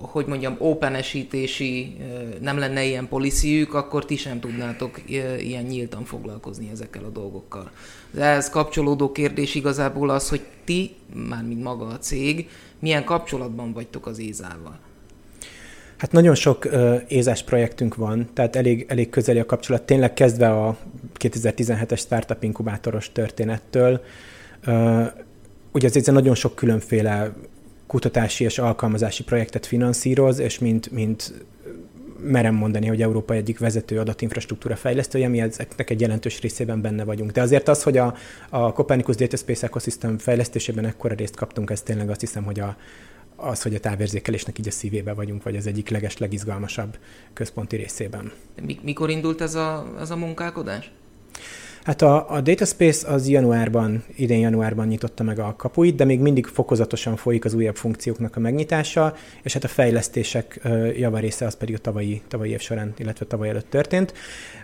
hogy 0.00 0.26
mondjam, 0.26 0.56
openesítési, 0.58 1.96
nem 2.40 2.58
lenne 2.58 2.84
ilyen 2.84 3.08
policyjük, 3.08 3.74
akkor 3.74 4.04
ti 4.04 4.16
sem 4.16 4.40
tudnátok 4.40 5.10
ilyen 5.38 5.64
nyíltan 5.64 6.04
foglalkozni 6.04 6.70
ezekkel 6.72 7.04
a 7.04 7.08
dolgokkal. 7.08 7.70
De 8.10 8.24
ehhez 8.24 8.50
kapcsolódó 8.50 9.12
kérdés 9.12 9.54
igazából 9.54 10.10
az, 10.10 10.28
hogy 10.28 10.42
ti, 10.64 10.94
mármint 11.28 11.62
maga 11.62 11.86
a 11.86 11.98
cég, 11.98 12.48
milyen 12.78 13.04
kapcsolatban 13.04 13.72
vagytok 13.72 14.06
az 14.06 14.18
Ézával. 14.18 14.78
Hát 15.96 16.12
nagyon 16.12 16.34
sok 16.34 16.64
uh, 16.64 17.02
ézás 17.08 17.42
projektünk 17.42 17.94
van, 17.94 18.28
tehát 18.32 18.56
elég, 18.56 18.86
elég 18.88 19.10
közeli 19.10 19.38
a 19.38 19.46
kapcsolat, 19.46 19.82
tényleg 19.82 20.14
kezdve 20.14 20.48
a 20.48 20.76
2017-es 21.18 21.98
Startup 21.98 22.42
Inkubátoros 22.42 23.12
történettől. 23.12 24.00
Uh, 24.66 25.06
ugye 25.72 25.88
az 25.94 26.06
nagyon 26.06 26.34
sok 26.34 26.54
különféle 26.54 27.32
kutatási 27.86 28.44
és 28.44 28.58
alkalmazási 28.58 29.22
projektet 29.22 29.66
finanszíroz, 29.66 30.38
és 30.38 30.58
mint, 30.58 30.90
mint 30.90 31.32
merem 32.24 32.54
mondani, 32.54 32.86
hogy 32.86 33.02
Európa 33.02 33.34
egyik 33.34 33.58
vezető 33.58 33.98
adatinfrastruktúra 33.98 34.76
fejlesztője, 34.76 35.28
mi 35.28 35.40
ezeknek 35.40 35.90
egy 35.90 36.00
jelentős 36.00 36.40
részében 36.40 36.80
benne 36.80 37.04
vagyunk. 37.04 37.30
De 37.30 37.40
azért 37.40 37.68
az, 37.68 37.82
hogy 37.82 37.96
a, 37.96 38.14
a 38.50 38.72
Copernicus 38.72 39.16
Data 39.16 39.36
Space 39.36 39.66
Ecosystem 39.66 40.18
fejlesztésében 40.18 40.84
ekkora 40.84 41.14
részt 41.14 41.36
kaptunk, 41.36 41.70
ez 41.70 41.82
tényleg 41.82 42.10
azt 42.10 42.20
hiszem, 42.20 42.44
hogy 42.44 42.60
a, 42.60 42.76
az, 43.36 43.62
hogy 43.62 43.74
a 43.74 43.80
távérzékelésnek 43.80 44.58
így 44.58 44.68
a 44.68 44.70
szívébe 44.70 45.12
vagyunk, 45.12 45.42
vagy 45.42 45.56
az 45.56 45.66
egyik 45.66 45.88
leges, 45.88 46.18
legizgalmasabb 46.18 46.98
központi 47.32 47.76
részében. 47.76 48.32
Mikor 48.82 49.10
indult 49.10 49.40
ez 49.40 49.54
a, 49.54 49.94
ez 50.00 50.10
a 50.10 50.16
munkálkodás? 50.16 50.90
Hát 51.84 52.02
a, 52.02 52.30
a 52.30 52.40
Data 52.40 52.64
Space 52.64 53.08
az 53.08 53.28
januárban, 53.28 54.04
idén 54.16 54.38
januárban 54.38 54.86
nyitotta 54.86 55.22
meg 55.22 55.38
a 55.38 55.54
kapuit, 55.56 55.94
de 55.94 56.04
még 56.04 56.20
mindig 56.20 56.46
fokozatosan 56.46 57.16
folyik 57.16 57.44
az 57.44 57.54
újabb 57.54 57.76
funkcióknak 57.76 58.36
a 58.36 58.40
megnyitása, 58.40 59.14
és 59.42 59.52
hát 59.52 59.64
a 59.64 59.68
fejlesztések 59.68 60.60
javarésze 60.96 61.46
az 61.46 61.56
pedig 61.56 61.74
a 61.74 61.78
tavalyi, 61.78 62.22
tavalyi 62.28 62.50
év 62.50 62.60
során, 62.60 62.94
illetve 62.96 63.26
tavaly 63.26 63.48
előtt 63.48 63.70
történt. 63.70 64.14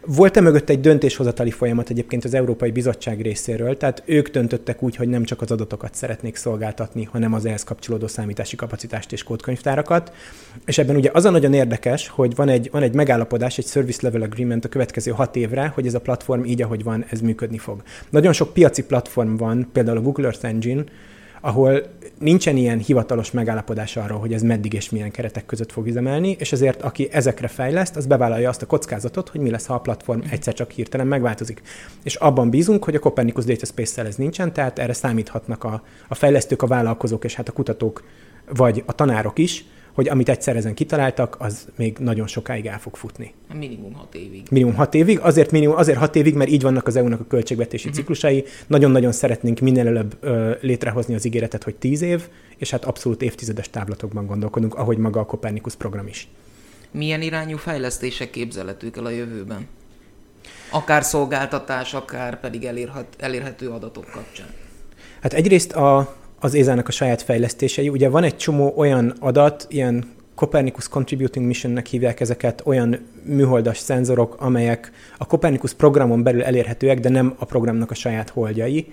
Volt-e 0.06 0.40
mögött 0.40 0.68
egy 0.68 0.80
döntéshozatali 0.80 1.50
folyamat 1.50 1.90
egyébként 1.90 2.24
az 2.24 2.34
Európai 2.34 2.70
Bizottság 2.70 3.20
részéről, 3.20 3.76
tehát 3.76 4.02
ők 4.06 4.28
döntöttek 4.28 4.82
úgy, 4.82 4.96
hogy 4.96 5.08
nem 5.08 5.24
csak 5.24 5.42
az 5.42 5.50
adatokat 5.50 5.94
szeretnék 5.94 6.36
szolgáltatni, 6.36 7.08
hanem 7.12 7.34
az 7.34 7.44
ehhez 7.44 7.64
kapcsolódó 7.64 8.06
számítási 8.06 8.56
kapacitást 8.56 9.12
és 9.12 9.22
kódkönyvtárakat. 9.22 10.12
És 10.66 10.78
ebben 10.78 10.96
ugye 10.96 11.10
az 11.12 11.24
a 11.24 11.30
nagyon 11.30 11.52
érdekes, 11.52 12.08
hogy 12.08 12.34
van 12.34 12.48
egy, 12.48 12.68
van 12.72 12.82
egy 12.82 12.94
megállapodás, 12.94 13.58
egy 13.58 13.66
Service 13.66 14.00
Level 14.02 14.22
Agreement 14.22 14.64
a 14.64 14.68
következő 14.68 15.10
hat 15.10 15.36
évre, 15.36 15.66
hogy 15.74 15.86
ez 15.86 15.94
a 15.94 16.00
platform 16.00 16.44
így, 16.44 16.62
ahogy 16.62 16.82
van, 16.82 17.04
ez 17.10 17.20
működni 17.20 17.58
fog. 17.58 17.82
Nagyon 18.10 18.32
sok 18.32 18.52
piaci 18.52 18.84
platform 18.84 19.36
van, 19.36 19.68
például 19.72 19.96
a 19.96 20.00
Google 20.00 20.24
Earth 20.24 20.44
Engine, 20.44 20.84
ahol 21.40 21.82
nincsen 22.18 22.56
ilyen 22.56 22.78
hivatalos 22.78 23.30
megállapodás 23.30 23.96
arról, 23.96 24.18
hogy 24.18 24.32
ez 24.32 24.42
meddig 24.42 24.72
és 24.72 24.90
milyen 24.90 25.10
keretek 25.10 25.46
között 25.46 25.72
fog 25.72 25.86
üzemelni, 25.86 26.36
és 26.38 26.52
ezért 26.52 26.82
aki 26.82 27.08
ezekre 27.12 27.48
fejleszt, 27.48 27.96
az 27.96 28.06
bevállalja 28.06 28.48
azt 28.48 28.62
a 28.62 28.66
kockázatot, 28.66 29.28
hogy 29.28 29.40
mi 29.40 29.50
lesz, 29.50 29.66
ha 29.66 29.74
a 29.74 29.80
platform 29.80 30.20
egyszer 30.30 30.54
csak 30.54 30.70
hirtelen 30.70 31.06
megváltozik. 31.06 31.62
És 32.02 32.14
abban 32.14 32.50
bízunk, 32.50 32.84
hogy 32.84 32.94
a 32.94 32.98
Copernicus 32.98 33.44
Data 33.44 33.66
Space-szel 33.66 34.06
ez 34.06 34.16
nincsen, 34.16 34.52
tehát 34.52 34.78
erre 34.78 34.92
számíthatnak 34.92 35.64
a, 35.64 35.82
a 36.08 36.14
fejlesztők, 36.14 36.62
a 36.62 36.66
vállalkozók 36.66 37.24
és 37.24 37.34
hát 37.34 37.48
a 37.48 37.52
kutatók, 37.52 38.04
vagy 38.54 38.82
a 38.86 38.92
tanárok 38.92 39.38
is, 39.38 39.64
hogy 40.00 40.08
amit 40.08 40.28
egyszer 40.28 40.56
ezen 40.56 40.74
kitaláltak, 40.74 41.36
az 41.38 41.68
még 41.76 41.98
nagyon 41.98 42.26
sokáig 42.26 42.66
el 42.66 42.78
fog 42.78 42.96
futni. 42.96 43.34
Minimum 43.54 43.92
hat 43.92 44.14
évig. 44.14 44.42
Minimum 44.50 44.74
hat 44.74 44.94
évig, 44.94 45.18
azért, 45.18 45.50
minimum, 45.50 45.76
azért 45.76 45.98
hat 45.98 46.16
évig, 46.16 46.34
mert 46.34 46.50
így 46.50 46.62
vannak 46.62 46.86
az 46.86 46.96
EU-nak 46.96 47.20
a 47.20 47.24
költségvetési 47.28 47.88
uh-huh. 47.88 48.00
ciklusai. 48.00 48.44
Nagyon-nagyon 48.66 49.12
szeretnénk 49.12 49.58
minél 49.58 49.86
előbb 49.86 50.16
ö, 50.20 50.52
létrehozni 50.60 51.14
az 51.14 51.24
ígéretet, 51.24 51.64
hogy 51.64 51.74
tíz 51.74 52.02
év, 52.02 52.28
és 52.56 52.70
hát 52.70 52.84
abszolút 52.84 53.22
évtizedes 53.22 53.70
táblatokban 53.70 54.26
gondolkodunk, 54.26 54.74
ahogy 54.74 54.96
maga 54.96 55.20
a 55.20 55.24
Copernicus 55.24 55.74
program 55.74 56.06
is. 56.06 56.28
Milyen 56.90 57.22
irányú 57.22 57.56
fejlesztések 57.56 58.30
képzelhetők 58.30 58.96
el 58.96 59.04
a 59.04 59.10
jövőben? 59.10 59.66
Akár 60.70 61.02
szolgáltatás, 61.02 61.94
akár 61.94 62.40
pedig 62.40 62.64
elérhet, 62.64 63.06
elérhető 63.18 63.68
adatok 63.68 64.10
kapcsán. 64.12 64.48
Hát 65.22 65.32
egyrészt 65.32 65.72
a, 65.72 66.16
az 66.40 66.54
Ézának 66.54 66.88
a 66.88 66.92
saját 66.92 67.22
fejlesztései. 67.22 67.88
Ugye 67.88 68.08
van 68.08 68.22
egy 68.22 68.36
csomó 68.36 68.72
olyan 68.76 69.14
adat, 69.20 69.66
ilyen 69.68 70.04
Copernicus 70.34 70.88
Contributing 70.88 71.46
Missionnek 71.46 71.86
hívják 71.86 72.20
ezeket, 72.20 72.62
olyan 72.64 72.98
műholdas 73.22 73.78
szenzorok, 73.78 74.36
amelyek 74.40 74.92
a 75.18 75.26
Copernicus 75.26 75.72
programon 75.72 76.22
belül 76.22 76.42
elérhetőek, 76.42 77.00
de 77.00 77.08
nem 77.08 77.34
a 77.38 77.44
programnak 77.44 77.90
a 77.90 77.94
saját 77.94 78.28
holdjai 78.28 78.92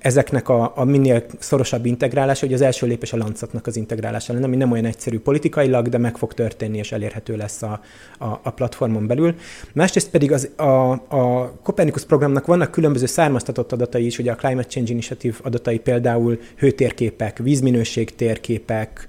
ezeknek 0.00 0.48
a, 0.48 0.72
a 0.74 0.84
minél 0.84 1.24
szorosabb 1.38 1.86
integrálása, 1.86 2.46
hogy 2.46 2.54
az 2.54 2.60
első 2.60 2.86
lépés 2.86 3.12
a 3.12 3.16
lancatnak 3.16 3.66
az 3.66 3.76
integrálása 3.76 4.32
lenne, 4.32 4.44
ami 4.44 4.56
nem 4.56 4.70
olyan 4.70 4.84
egyszerű 4.84 5.18
politikailag, 5.18 5.88
de 5.88 5.98
meg 5.98 6.16
fog 6.16 6.34
történni, 6.34 6.78
és 6.78 6.92
elérhető 6.92 7.36
lesz 7.36 7.62
a, 7.62 7.80
a, 8.18 8.24
a 8.42 8.50
platformon 8.50 9.06
belül. 9.06 9.34
Másrészt 9.72 10.10
pedig 10.10 10.32
az, 10.32 10.48
a, 10.56 10.90
a 10.92 11.52
Copernicus 11.62 12.04
programnak 12.04 12.46
vannak 12.46 12.70
különböző 12.70 13.06
származtatott 13.06 13.72
adatai 13.72 14.06
is, 14.06 14.18
ugye 14.18 14.32
a 14.32 14.34
Climate 14.34 14.68
Change 14.68 14.92
Initiative 14.92 15.36
adatai 15.42 15.78
például 15.78 16.38
hőtérképek, 16.56 17.38
vízminőség 17.38 18.14
térképek, 18.14 19.06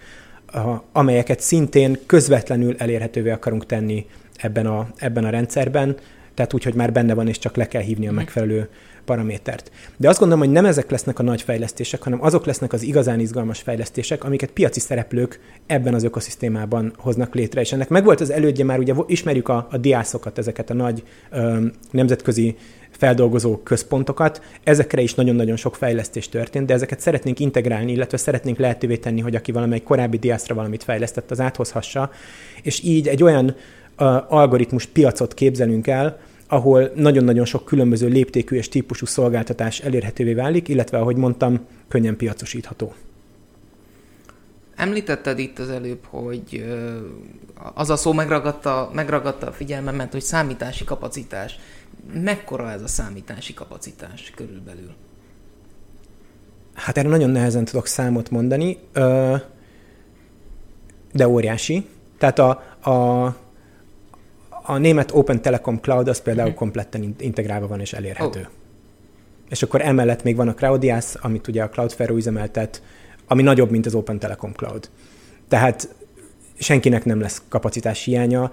amelyeket 0.91 1.39
szintén 1.39 1.97
közvetlenül 2.05 2.75
elérhetővé 2.77 3.29
akarunk 3.29 3.65
tenni 3.65 4.05
ebben 4.35 4.65
a, 4.65 4.87
ebben 4.97 5.25
a 5.25 5.29
rendszerben, 5.29 5.95
tehát 6.33 6.53
úgy, 6.53 6.63
hogy 6.63 6.73
már 6.73 6.91
benne 6.91 7.13
van, 7.13 7.27
és 7.27 7.37
csak 7.37 7.55
le 7.55 7.67
kell 7.67 7.81
hívni 7.81 8.05
a 8.05 8.09
mhm. 8.09 8.19
megfelelő 8.19 8.69
paramétert. 9.05 9.71
De 9.97 10.09
azt 10.09 10.19
gondolom, 10.19 10.43
hogy 10.43 10.53
nem 10.53 10.65
ezek 10.65 10.91
lesznek 10.91 11.19
a 11.19 11.23
nagy 11.23 11.41
fejlesztések, 11.41 12.03
hanem 12.03 12.23
azok 12.23 12.45
lesznek 12.45 12.73
az 12.73 12.81
igazán 12.81 13.19
izgalmas 13.19 13.59
fejlesztések, 13.59 14.23
amiket 14.23 14.51
piaci 14.51 14.79
szereplők 14.79 15.39
ebben 15.65 15.93
az 15.93 16.03
ökoszisztémában 16.03 16.93
hoznak 16.97 17.35
létre. 17.35 17.61
És 17.61 17.71
ennek 17.71 17.89
megvolt 17.89 18.21
az 18.21 18.29
elődje, 18.29 18.63
már 18.63 18.79
ugye 18.79 18.93
ismerjük 19.07 19.49
a, 19.49 19.67
a 19.71 19.77
diászokat, 19.77 20.37
ezeket 20.37 20.69
a 20.69 20.73
nagy 20.73 21.03
ö, 21.31 21.65
nemzetközi 21.91 22.55
feldolgozó 22.91 23.57
központokat. 23.57 24.41
Ezekre 24.63 25.01
is 25.01 25.13
nagyon-nagyon 25.13 25.55
sok 25.55 25.75
fejlesztés 25.75 26.29
történt, 26.29 26.65
de 26.65 26.73
ezeket 26.73 26.99
szeretnénk 26.99 27.39
integrálni, 27.39 27.91
illetve 27.91 28.17
szeretnénk 28.17 28.57
lehetővé 28.57 28.97
tenni, 28.97 29.21
hogy 29.21 29.35
aki 29.35 29.51
valamelyik 29.51 29.83
korábbi 29.83 30.17
diászra 30.17 30.55
valamit 30.55 30.83
fejlesztett, 30.83 31.31
az 31.31 31.39
áthozhassa, 31.39 32.11
és 32.61 32.83
így 32.83 33.07
egy 33.07 33.23
olyan 33.23 33.55
algoritmus 34.27 34.85
piacot 34.85 35.33
képzelünk 35.33 35.87
el, 35.87 36.19
ahol 36.47 36.91
nagyon-nagyon 36.95 37.45
sok 37.45 37.65
különböző 37.65 38.07
léptékű 38.07 38.55
és 38.55 38.69
típusú 38.69 39.05
szolgáltatás 39.05 39.79
elérhetővé 39.79 40.33
válik, 40.33 40.67
illetve, 40.67 40.97
ahogy 40.97 41.15
mondtam, 41.15 41.59
könnyen 41.87 42.17
piacosítható. 42.17 42.93
Említetted 44.75 45.39
itt 45.39 45.59
az 45.59 45.69
előbb, 45.69 46.05
hogy 46.05 46.65
az 47.73 47.89
a 47.89 47.95
szó 47.95 48.13
megragadta, 48.13 48.91
megragadta 48.93 49.47
a 49.47 49.51
figyelmemet, 49.51 50.11
hogy 50.11 50.21
számítási 50.21 50.83
kapacitás. 50.83 51.59
Mekkora 52.13 52.71
ez 52.71 52.81
a 52.81 52.87
számítási 52.87 53.53
kapacitás 53.53 54.31
körülbelül? 54.35 54.93
Hát 56.73 56.97
erre 56.97 57.09
nagyon 57.09 57.29
nehezen 57.29 57.65
tudok 57.65 57.87
számot 57.87 58.29
mondani, 58.29 58.77
de 61.13 61.27
óriási. 61.27 61.85
Tehát 62.17 62.39
a, 62.39 62.49
a 62.91 63.35
a 64.63 64.77
német 64.77 65.11
Open 65.13 65.41
Telecom 65.41 65.79
Cloud 65.79 66.07
az 66.07 66.21
például 66.21 66.47
uh-huh. 66.47 66.59
kompletten 66.59 67.15
integrálva 67.19 67.67
van 67.67 67.79
és 67.79 67.93
elérhető. 67.93 68.39
Oh. 68.39 68.45
És 69.49 69.63
akkor 69.63 69.81
emellett 69.81 70.23
még 70.23 70.35
van 70.35 70.47
a 70.47 70.53
Cloudias, 70.53 71.15
amit 71.15 71.47
ugye 71.47 71.63
a 71.63 71.69
Cloudflare 71.69 72.13
üzemeltet, 72.13 72.81
ami 73.27 73.41
nagyobb, 73.41 73.71
mint 73.71 73.85
az 73.85 73.95
Open 73.95 74.19
Telecom 74.19 74.51
Cloud. 74.51 74.89
Tehát 75.47 75.95
senkinek 76.57 77.05
nem 77.05 77.19
lesz 77.19 77.41
kapacitás 77.49 78.03
hiánya. 78.03 78.51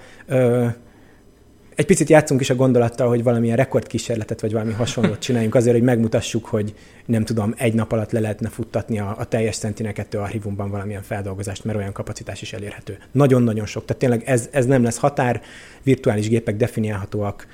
Egy 1.79 1.87
picit 1.87 2.09
játszunk 2.09 2.41
is 2.41 2.51
a 2.51 2.55
gondolattal, 2.55 3.09
hogy 3.09 3.23
valamilyen 3.23 3.57
rekordkísérletet 3.57 4.41
vagy 4.41 4.53
valami 4.53 4.73
hasonlót 4.73 5.19
csináljunk 5.19 5.55
azért, 5.55 5.77
hogy 5.77 5.85
megmutassuk, 5.85 6.47
hogy 6.47 6.75
nem 7.07 7.25
tudom, 7.25 7.55
egy 7.57 7.75
nap 7.75 7.93
alatt 7.93 8.11
le 8.11 8.21
lehetne 8.21 8.49
futtatni 8.49 8.99
a, 8.99 9.17
a 9.19 9.25
teljes 9.25 9.57
Sentinel 9.57 9.93
2 9.93 10.19
archívumban 10.19 10.71
valamilyen 10.71 11.03
feldolgozást, 11.03 11.65
mert 11.65 11.79
olyan 11.79 11.93
kapacitás 11.93 12.43
is 12.43 12.53
elérhető. 12.53 12.99
Nagyon-nagyon 13.13 13.67
sok. 13.67 13.85
Tehát 13.85 14.03
tényleg 14.03 14.23
ez, 14.27 14.49
ez 14.51 14.67
nem 14.67 14.83
lesz 14.83 14.99
határ, 14.99 15.43
virtuális 15.83 16.29
gépek 16.29 16.57
definiálhatóak, 16.57 17.47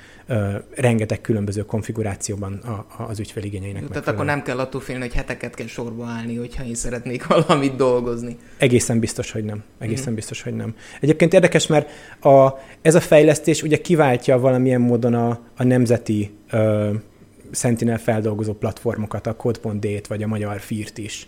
rengeteg 0.75 1.21
különböző 1.21 1.61
konfigurációban 1.61 2.53
a, 2.53 2.69
a, 2.69 3.03
az 3.07 3.19
ügyfeligényeinek. 3.19 3.81
Tehát 3.81 3.93
megfelelően. 3.93 4.13
akkor 4.13 4.35
nem 4.35 4.43
kell 4.43 4.65
attól 4.65 4.81
félni, 4.81 5.01
hogy 5.01 5.13
heteket 5.13 5.55
kell 5.55 5.67
sorba 5.67 6.05
állni, 6.05 6.35
hogyha 6.35 6.63
én 6.63 6.75
szeretnék 6.75 7.27
valamit 7.35 7.75
dolgozni. 7.75 8.37
Egészen 8.57 8.99
biztos, 8.99 9.31
hogy 9.31 9.43
nem. 9.43 9.63
Egészen 9.79 10.11
mm. 10.11 10.15
biztos, 10.15 10.41
hogy 10.41 10.53
nem. 10.53 10.75
Egyébként 11.01 11.33
érdekes, 11.33 11.67
mert 11.67 11.89
a, 12.21 12.59
ez 12.81 12.95
a 12.95 12.99
fejlesztés 12.99 13.63
ugye 13.63 13.77
kiváltja 13.77 14.39
valamilyen 14.39 14.81
módon 14.81 15.13
a, 15.13 15.39
a 15.57 15.63
nemzeti 15.63 16.31
ö, 16.51 16.93
Sentinel 17.51 17.97
feldolgozó 17.97 18.53
platformokat, 18.53 19.27
a 19.27 19.35
Code.d-t 19.35 20.07
vagy 20.07 20.23
a 20.23 20.27
magyar 20.27 20.59
Firt 20.59 20.97
is. 20.97 21.27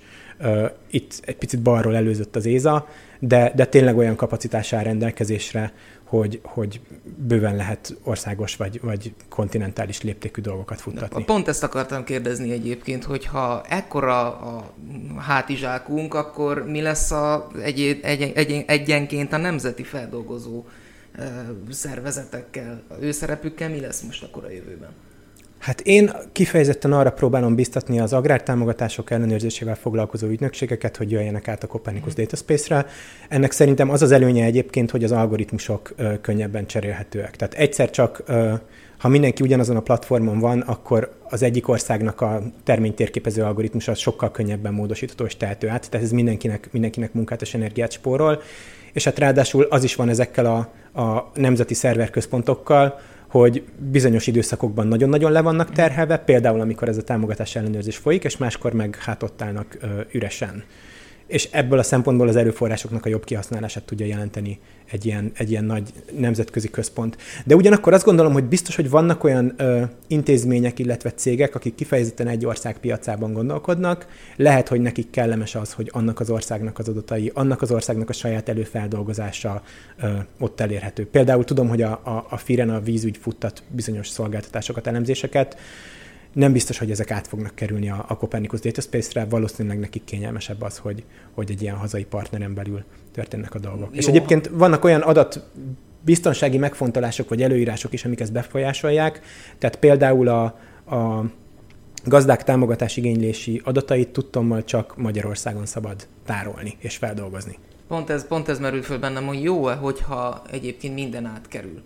Itt 0.89 1.19
egy 1.25 1.35
picit 1.35 1.61
balról 1.61 1.95
előzött 1.95 2.35
az 2.35 2.45
ÉZA, 2.45 2.87
de, 3.19 3.51
de 3.55 3.65
tényleg 3.65 3.97
olyan 3.97 4.15
kapacitás 4.15 4.73
áll 4.73 4.83
rendelkezésre, 4.83 5.73
hogy, 6.07 6.39
hogy 6.43 6.81
bőven 7.17 7.55
lehet 7.55 7.97
országos 8.03 8.55
vagy, 8.55 8.81
vagy 8.81 9.13
kontinentális 9.29 10.01
léptékű 10.01 10.41
dolgokat 10.41 10.81
futtatni. 10.81 11.23
Pont 11.23 11.47
ezt 11.47 11.63
akartam 11.63 12.03
kérdezni 12.03 12.51
egyébként, 12.51 13.03
hogy 13.03 13.25
ha 13.25 13.61
ekkora 13.69 14.37
a 14.37 14.73
hátizsákunk, 15.17 16.13
akkor 16.13 16.65
mi 16.65 16.81
lesz 16.81 17.11
a 17.11 17.47
egy, 17.61 17.99
egy, 18.01 18.21
egy, 18.21 18.63
egyenként 18.67 19.33
a 19.33 19.37
nemzeti 19.37 19.83
feldolgozó 19.83 20.65
szervezetekkel, 21.69 22.81
ő 22.99 23.11
szerepükkel 23.11 23.69
mi 23.69 23.79
lesz 23.79 24.01
most 24.01 24.23
akkor 24.23 24.43
a 24.43 24.49
jövőben? 24.49 24.89
Hát 25.57 25.81
én 25.81 26.11
kifejezetten 26.31 26.93
arra 26.93 27.11
próbálom 27.11 27.55
biztatni 27.55 27.99
az 27.99 28.13
agrártámogatások 28.13 29.11
ellenőrzésével 29.11 29.75
foglalkozó 29.75 30.27
ügynökségeket, 30.27 30.97
hogy 30.97 31.11
jöjjenek 31.11 31.47
át 31.47 31.63
a 31.63 31.67
Copernicus 31.67 32.13
Data 32.13 32.35
Space-re. 32.35 32.85
Ennek 33.29 33.51
szerintem 33.51 33.89
az 33.89 34.01
az 34.01 34.11
előnye 34.11 34.45
egyébként, 34.45 34.91
hogy 34.91 35.03
az 35.03 35.11
algoritmusok 35.11 35.95
könnyebben 36.21 36.65
cserélhetőek. 36.65 37.35
Tehát 37.35 37.53
egyszer 37.53 37.89
csak, 37.89 38.23
ha 38.97 39.07
mindenki 39.07 39.43
ugyanazon 39.43 39.75
a 39.75 39.81
platformon 39.81 40.39
van, 40.39 40.59
akkor 40.59 41.11
az 41.29 41.43
egyik 41.43 41.67
országnak 41.67 42.21
a 42.21 42.41
terménytérképező 42.63 43.43
algoritmusa 43.43 43.93
sokkal 43.95 44.31
könnyebben 44.31 44.73
módosítható 44.73 45.25
és 45.25 45.37
tehető 45.37 45.69
át, 45.69 45.89
tehát 45.89 46.05
ez 46.05 46.11
mindenkinek, 46.11 46.69
mindenkinek 46.71 47.13
munkát 47.13 47.41
és 47.41 47.53
energiát 47.53 47.91
spórol. 47.91 48.41
És 48.93 49.03
hát 49.03 49.19
ráadásul 49.19 49.63
az 49.63 49.83
is 49.83 49.95
van 49.95 50.09
ezekkel 50.09 50.45
a, 50.45 50.57
a 51.01 51.31
nemzeti 51.33 51.73
szerverközpontokkal, 51.73 52.99
hogy 53.27 53.63
bizonyos 53.91 54.27
időszakokban 54.27 54.87
nagyon-nagyon 54.87 55.31
le 55.31 55.41
vannak 55.41 55.71
terhelve, 55.71 56.17
például 56.17 56.59
amikor 56.59 56.87
ez 56.87 56.97
a 56.97 57.03
támogatás 57.03 57.55
ellenőrzés 57.55 57.97
folyik, 57.97 58.23
és 58.23 58.37
máskor 58.37 58.73
meg 58.73 58.95
hát 58.95 59.23
ott 59.23 59.41
állnak 59.41 59.77
üresen 60.11 60.63
és 61.27 61.47
ebből 61.51 61.79
a 61.79 61.83
szempontból 61.83 62.27
az 62.27 62.35
erőforrásoknak 62.35 63.05
a 63.05 63.09
jobb 63.09 63.23
kihasználását 63.23 63.83
tudja 63.83 64.05
jelenteni 64.05 64.59
egy 64.91 65.05
ilyen, 65.05 65.31
egy 65.37 65.51
ilyen 65.51 65.63
nagy 65.65 65.93
nemzetközi 66.17 66.69
központ. 66.69 67.17
De 67.45 67.55
ugyanakkor 67.55 67.93
azt 67.93 68.05
gondolom, 68.05 68.33
hogy 68.33 68.43
biztos, 68.43 68.75
hogy 68.75 68.89
vannak 68.89 69.23
olyan 69.23 69.53
ö, 69.57 69.83
intézmények, 70.07 70.79
illetve 70.79 71.11
cégek, 71.11 71.55
akik 71.55 71.75
kifejezetten 71.75 72.27
egy 72.27 72.45
ország 72.45 72.77
piacában 72.77 73.33
gondolkodnak. 73.33 74.07
Lehet, 74.35 74.67
hogy 74.67 74.81
nekik 74.81 75.09
kellemes 75.09 75.55
az, 75.55 75.73
hogy 75.73 75.89
annak 75.93 76.19
az 76.19 76.29
országnak 76.29 76.79
az 76.79 76.87
adatai, 76.87 77.31
annak 77.33 77.61
az 77.61 77.71
országnak 77.71 78.09
a 78.09 78.13
saját 78.13 78.49
előfeldolgozása 78.49 79.61
ö, 80.01 80.07
ott 80.39 80.59
elérhető. 80.59 81.07
Például 81.07 81.43
tudom, 81.43 81.67
hogy 81.67 81.81
a, 81.81 81.91
a, 81.91 82.25
a 82.29 82.37
FIREN 82.37 82.69
a 82.69 82.79
vízügy 82.79 83.17
futtat 83.17 83.63
bizonyos 83.69 84.07
szolgáltatásokat, 84.07 84.87
elemzéseket, 84.87 85.57
nem 86.33 86.51
biztos, 86.51 86.77
hogy 86.77 86.91
ezek 86.91 87.11
át 87.11 87.27
fognak 87.27 87.55
kerülni 87.55 87.89
a, 87.89 88.05
a 88.07 88.17
Copernicus 88.17 88.59
Data 88.59 88.81
Space-re, 88.81 89.25
valószínűleg 89.25 89.79
nekik 89.79 90.03
kényelmesebb 90.03 90.61
az, 90.61 90.77
hogy, 90.77 91.03
hogy 91.33 91.51
egy 91.51 91.61
ilyen 91.61 91.75
hazai 91.75 92.05
partneren 92.05 92.53
belül 92.53 92.83
történnek 93.11 93.55
a 93.55 93.59
dolgok. 93.59 93.89
Jó. 93.91 93.99
És 93.99 94.05
egyébként 94.05 94.49
vannak 94.53 94.83
olyan 94.83 95.01
adat 95.01 95.43
biztonsági 96.01 96.57
megfontolások 96.57 97.29
vagy 97.29 97.41
előírások 97.41 97.93
is, 97.93 98.05
amik 98.05 98.19
ezt 98.19 98.31
befolyásolják. 98.31 99.21
Tehát 99.57 99.75
például 99.75 100.27
a, 100.27 100.43
a 100.95 101.23
gazdák 102.05 102.43
támogatás 102.43 102.97
igénylési 102.97 103.61
adatait 103.63 104.09
tudtommal 104.09 104.63
csak 104.63 104.97
Magyarországon 104.97 105.65
szabad 105.65 106.07
tárolni 106.25 106.77
és 106.79 106.95
feldolgozni. 106.95 107.57
Pont 107.87 108.09
ez, 108.09 108.27
pont 108.27 108.49
ez 108.49 108.59
merül 108.59 108.81
föl 108.81 108.99
bennem, 108.99 109.25
hogy 109.25 109.43
jó-e, 109.43 109.73
hogyha 109.73 110.41
egyébként 110.51 110.93
minden 110.93 111.25
átkerül? 111.25 111.81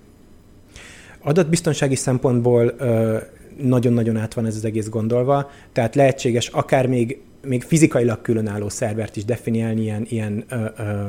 Adatbiztonsági 1.21 1.95
szempontból 1.95 2.75
nagyon-nagyon 3.57 4.17
át 4.17 4.33
van 4.33 4.45
ez 4.45 4.55
az 4.55 4.65
egész 4.65 4.89
gondolva, 4.89 5.51
tehát 5.71 5.95
lehetséges 5.95 6.47
akár 6.47 6.87
még, 6.87 7.21
még 7.45 7.63
fizikailag 7.63 8.21
különálló 8.21 8.69
szervert 8.69 9.15
is 9.15 9.25
definiálni, 9.25 9.81
ilyen, 9.81 10.05
ilyen 10.09 10.43
ö, 10.49 10.65
ö, 10.77 11.07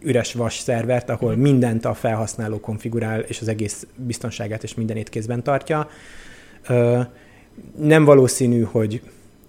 üres 0.00 0.32
vas 0.32 0.58
szervert, 0.58 1.10
ahol 1.10 1.36
mm. 1.36 1.40
mindent 1.40 1.84
a 1.84 1.94
felhasználó 1.94 2.60
konfigurál, 2.60 3.20
és 3.20 3.40
az 3.40 3.48
egész 3.48 3.86
biztonságát 3.96 4.62
és 4.62 4.74
mindenét 4.74 5.08
kézben 5.08 5.42
tartja. 5.42 5.88
Ö, 6.68 7.00
nem 7.78 8.04
valószínű, 8.04 8.62
hogy 8.62 9.02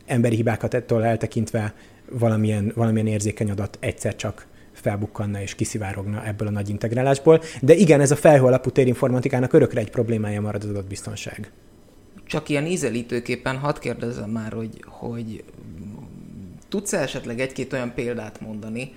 emberi 0.06 0.36
hibákat 0.36 0.74
ettől 0.74 1.04
eltekintve 1.04 1.74
valamilyen, 2.12 2.72
valamilyen 2.76 3.08
érzékeny 3.08 3.52
adat 3.52 3.78
egyszer 3.80 4.16
csak 4.16 4.48
felbukkanna 4.72 5.42
és 5.42 5.56
kiszivárogna 5.56 6.26
ebből 6.26 6.48
a 6.48 6.52
nagy 6.52 6.70
integrálásból. 6.70 7.42
De 7.62 7.74
igen, 7.74 8.02
ez 8.02 8.12
a 8.12 8.16
felhő 8.16 8.46
alapú 8.46 8.70
térinformatikának 8.70 9.54
örökre 9.54 9.80
egy 9.80 9.90
problémája 9.90 10.42
marad 10.42 10.64
az 10.64 10.70
adatbiztonság. 10.70 11.52
Csak 12.30 12.50
ilyen 12.50 12.66
ízelítőképpen 12.66 13.58
hadd 13.58 13.80
kérdezem 13.80 14.30
már, 14.30 14.54
hogy, 14.54 14.84
hogy 14.88 15.44
tudsz 16.68 16.94
esetleg 16.94 17.40
egy-két 17.40 17.74
olyan 17.74 17.94
példát 17.94 18.42
mondani, 18.42 18.94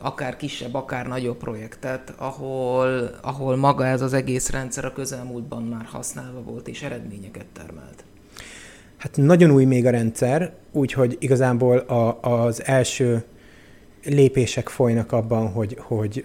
akár 0.00 0.36
kisebb, 0.36 0.74
akár 0.74 1.06
nagyobb 1.06 1.36
projektet, 1.36 2.12
ahol, 2.16 3.10
ahol 3.22 3.56
maga 3.56 3.86
ez 3.86 4.00
az 4.00 4.12
egész 4.12 4.50
rendszer 4.50 4.84
a 4.84 4.92
közelmúltban 4.92 5.62
már 5.62 5.84
használva 5.84 6.42
volt 6.42 6.68
és 6.68 6.82
eredményeket 6.82 7.46
termelt? 7.52 8.04
Hát 8.96 9.16
nagyon 9.16 9.50
új 9.50 9.64
még 9.64 9.86
a 9.86 9.90
rendszer, 9.90 10.52
úgyhogy 10.72 11.16
igazából 11.20 11.78
a, 11.78 12.20
az 12.20 12.64
első 12.64 13.24
lépések 14.04 14.68
folynak 14.68 15.12
abban, 15.12 15.52
hogy, 15.52 15.76
hogy 15.80 16.24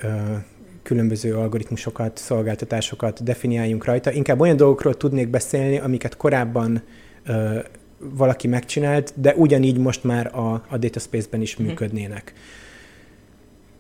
különböző 0.84 1.36
algoritmusokat, 1.36 2.18
szolgáltatásokat 2.18 3.24
definiáljunk 3.24 3.86
rajta. 3.86 4.12
Inkább 4.12 4.40
olyan 4.40 4.58
dolgokról 4.58 4.98
tudnék 4.98 5.28
beszélni, 5.28 5.78
amiket 5.78 6.18
korábban 6.18 6.82
ö, 7.26 7.60
valaki 7.98 8.48
megcsinált, 8.48 9.14
de 9.16 9.34
ugyanígy 9.36 9.78
most 9.78 10.04
már 10.04 10.36
a, 10.36 10.66
a 10.70 10.78
Data 10.78 11.00
Space-ben 11.00 11.42
is 11.42 11.58
mhm. 11.58 11.68
működnének. 11.68 12.34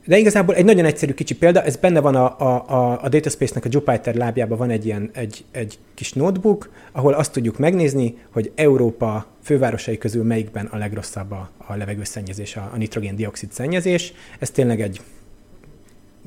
De 0.05 0.17
igazából 0.17 0.55
egy 0.55 0.65
nagyon 0.65 0.85
egyszerű 0.85 1.13
kicsi 1.13 1.35
példa, 1.35 1.63
ez 1.63 1.75
benne 1.75 1.99
van 1.99 2.15
a, 2.15 2.39
a, 2.39 2.69
a, 2.69 3.03
a 3.03 3.09
Dataspace-nek 3.09 3.65
a 3.65 3.69
Jupyter 3.71 4.15
lábjában 4.15 4.57
van 4.57 4.69
egy 4.69 4.85
ilyen 4.85 5.09
egy, 5.13 5.45
egy 5.51 5.79
kis 5.93 6.13
notebook, 6.13 6.69
ahol 6.91 7.13
azt 7.13 7.31
tudjuk 7.31 7.57
megnézni, 7.57 8.17
hogy 8.31 8.51
Európa 8.55 9.25
fővárosai 9.43 9.97
közül 9.97 10.23
melyikben 10.23 10.65
a 10.65 10.77
legrosszabb 10.77 11.31
a, 11.31 11.49
a 11.57 11.75
levegőszennyezés, 11.75 12.55
a, 12.55 12.69
a 12.73 12.77
nitrogén-dioxid 12.77 13.51
szennyezés. 13.51 14.13
Ez 14.39 14.49
tényleg 14.49 14.81
egy 14.81 15.01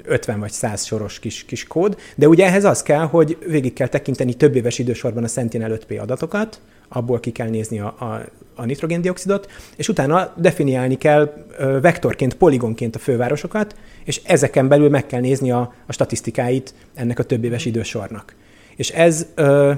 50 0.05 0.41
vagy 0.41 0.51
100 0.51 0.85
soros 0.85 1.19
kis, 1.19 1.45
kis 1.45 1.65
kód, 1.65 1.99
de 2.15 2.29
ugye 2.29 2.47
ehhez 2.47 2.65
az 2.65 2.83
kell, 2.83 3.05
hogy 3.05 3.39
végig 3.47 3.73
kell 3.73 3.89
tekinteni 3.89 4.35
több 4.35 4.57
éves 4.57 4.79
idősorban 4.79 5.25
a 5.25 5.29
Sentinel 5.29 5.79
5P 5.79 6.01
adatokat, 6.01 6.61
abból 6.89 7.21
ki 7.21 7.31
kell 7.31 7.49
nézni 7.49 7.81
a, 7.81 7.87
a, 7.99 8.21
a 8.55 8.65
nitrogéndioxidot, 8.65 9.51
és 9.77 9.89
utána 9.89 10.33
definiálni 10.37 10.99
kell 10.99 11.47
vektorként, 11.81 12.35
poligonként 12.35 12.97
a 12.97 12.99
fővárosokat, 12.99 13.77
és 14.05 14.21
ezeken 14.25 14.69
belül 14.69 14.89
meg 14.89 15.07
kell 15.07 15.21
nézni 15.21 15.51
a, 15.51 15.75
a 15.87 15.93
statisztikáit 15.93 16.75
ennek 16.95 17.19
a 17.19 17.23
több 17.23 17.45
éves 17.45 17.65
idősornak. 17.65 18.35
És 18.77 18.91
ez 18.91 19.27
ö, 19.35 19.73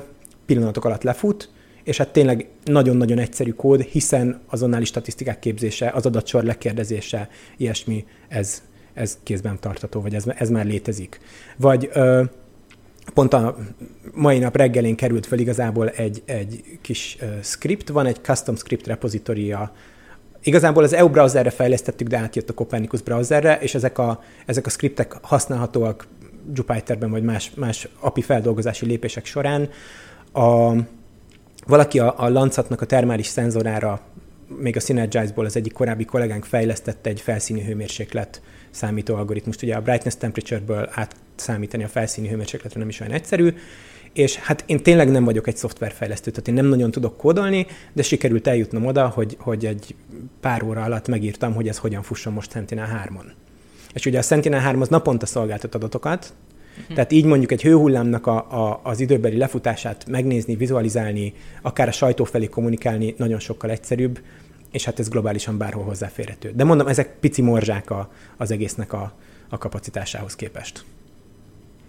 pillanatok 0.46 0.84
alatt 0.84 1.02
lefut, 1.02 1.50
és 1.82 1.96
hát 1.96 2.08
tényleg 2.08 2.48
nagyon-nagyon 2.64 3.18
egyszerű 3.18 3.50
kód, 3.50 3.80
hiszen 3.80 4.40
azonnali 4.48 4.84
statisztikák 4.84 5.38
képzése, 5.38 5.90
az 5.94 6.06
adatsor 6.06 6.42
lekérdezése, 6.44 7.28
ilyesmi, 7.56 8.04
ez, 8.28 8.62
ez 8.98 9.18
kézben 9.22 9.60
tartató, 9.60 10.00
vagy 10.00 10.14
ez, 10.14 10.24
ez 10.36 10.50
már 10.50 10.66
létezik. 10.66 11.20
Vagy 11.56 11.90
ö, 11.92 12.22
pont 13.14 13.32
a 13.32 13.56
mai 14.14 14.38
nap 14.38 14.56
reggelén 14.56 14.96
került 14.96 15.26
fel 15.26 15.38
igazából 15.38 15.88
egy, 15.88 16.22
egy 16.24 16.78
kis 16.80 17.16
uh, 17.20 17.28
script, 17.42 17.88
van 17.88 18.06
egy 18.06 18.18
custom 18.22 18.56
script 18.56 18.86
repozitória, 18.86 19.72
Igazából 20.42 20.82
az 20.82 20.92
EU 20.92 21.08
browserre 21.08 21.50
fejlesztettük, 21.50 22.08
de 22.08 22.18
átjött 22.18 22.50
a 22.50 22.54
Copernicus 22.54 23.02
browserre, 23.02 23.58
és 23.60 23.74
ezek 23.74 23.98
a, 23.98 24.22
ezek 24.46 24.66
a 24.66 24.70
scriptek 24.70 25.12
használhatóak 25.20 26.06
Jupyterben 26.54 27.10
vagy 27.10 27.22
más, 27.22 27.52
más 27.54 27.88
API 28.00 28.22
feldolgozási 28.22 28.86
lépések 28.86 29.24
során. 29.24 29.68
A, 30.32 30.72
valaki 31.66 31.98
a, 31.98 32.14
a 32.16 32.28
Lancatnak 32.28 32.80
a 32.80 32.86
termális 32.86 33.26
szenzorára, 33.26 34.00
még 34.58 34.76
a 34.76 34.80
Synergize-ból 34.80 35.44
az 35.44 35.56
egyik 35.56 35.72
korábbi 35.72 36.04
kollégánk 36.04 36.44
fejlesztette 36.44 37.10
egy 37.10 37.20
felszíni 37.20 37.64
hőmérséklet 37.64 38.42
számító 38.78 39.14
algoritmust. 39.14 39.62
Ugye 39.62 39.74
a 39.74 39.80
brightness 39.80 40.14
temperature-ből 40.16 40.88
átszámítani 40.92 41.84
a 41.84 41.88
felszíni 41.88 42.28
hőmérsékletre 42.28 42.78
nem 42.78 42.88
is 42.88 43.00
olyan 43.00 43.12
egyszerű, 43.12 43.54
és 44.12 44.36
hát 44.36 44.64
én 44.66 44.82
tényleg 44.82 45.10
nem 45.10 45.24
vagyok 45.24 45.46
egy 45.46 45.56
szoftverfejlesztő, 45.56 46.30
tehát 46.30 46.48
én 46.48 46.54
nem 46.54 46.66
nagyon 46.66 46.90
tudok 46.90 47.16
kódolni, 47.16 47.66
de 47.92 48.02
sikerült 48.02 48.46
eljutnom 48.46 48.86
oda, 48.86 49.08
hogy, 49.08 49.36
hogy 49.40 49.66
egy 49.66 49.94
pár 50.40 50.62
óra 50.62 50.82
alatt 50.82 51.08
megírtam, 51.08 51.54
hogy 51.54 51.68
ez 51.68 51.78
hogyan 51.78 52.02
fusson 52.02 52.32
most 52.32 52.52
Sentinel-3-on. 52.52 53.24
És 53.94 54.06
ugye 54.06 54.18
a 54.18 54.22
Sentinel-3 54.22 54.80
az 54.80 54.88
naponta 54.88 55.26
szolgáltat 55.26 55.74
adatokat, 55.74 56.32
uh-huh. 56.80 56.94
tehát 56.94 57.12
így 57.12 57.24
mondjuk 57.24 57.52
egy 57.52 57.62
hőhullámnak 57.62 58.26
a, 58.26 58.36
a, 58.36 58.80
az 58.82 59.00
időbeli 59.00 59.36
lefutását 59.36 60.06
megnézni, 60.08 60.56
vizualizálni, 60.56 61.34
akár 61.62 61.88
a 61.88 61.92
sajtó 61.92 62.24
felé 62.24 62.46
kommunikálni 62.46 63.14
nagyon 63.16 63.38
sokkal 63.38 63.70
egyszerűbb, 63.70 64.20
és 64.70 64.84
hát 64.84 64.98
ez 64.98 65.08
globálisan 65.08 65.58
bárhol 65.58 65.84
hozzáférhető. 65.84 66.52
De 66.54 66.64
mondom, 66.64 66.86
ezek 66.86 67.16
pici 67.20 67.42
morzsák 67.42 67.90
a, 67.90 68.10
az 68.36 68.50
egésznek 68.50 68.92
a, 68.92 69.12
a 69.48 69.58
kapacitásához 69.58 70.36
képest. 70.36 70.84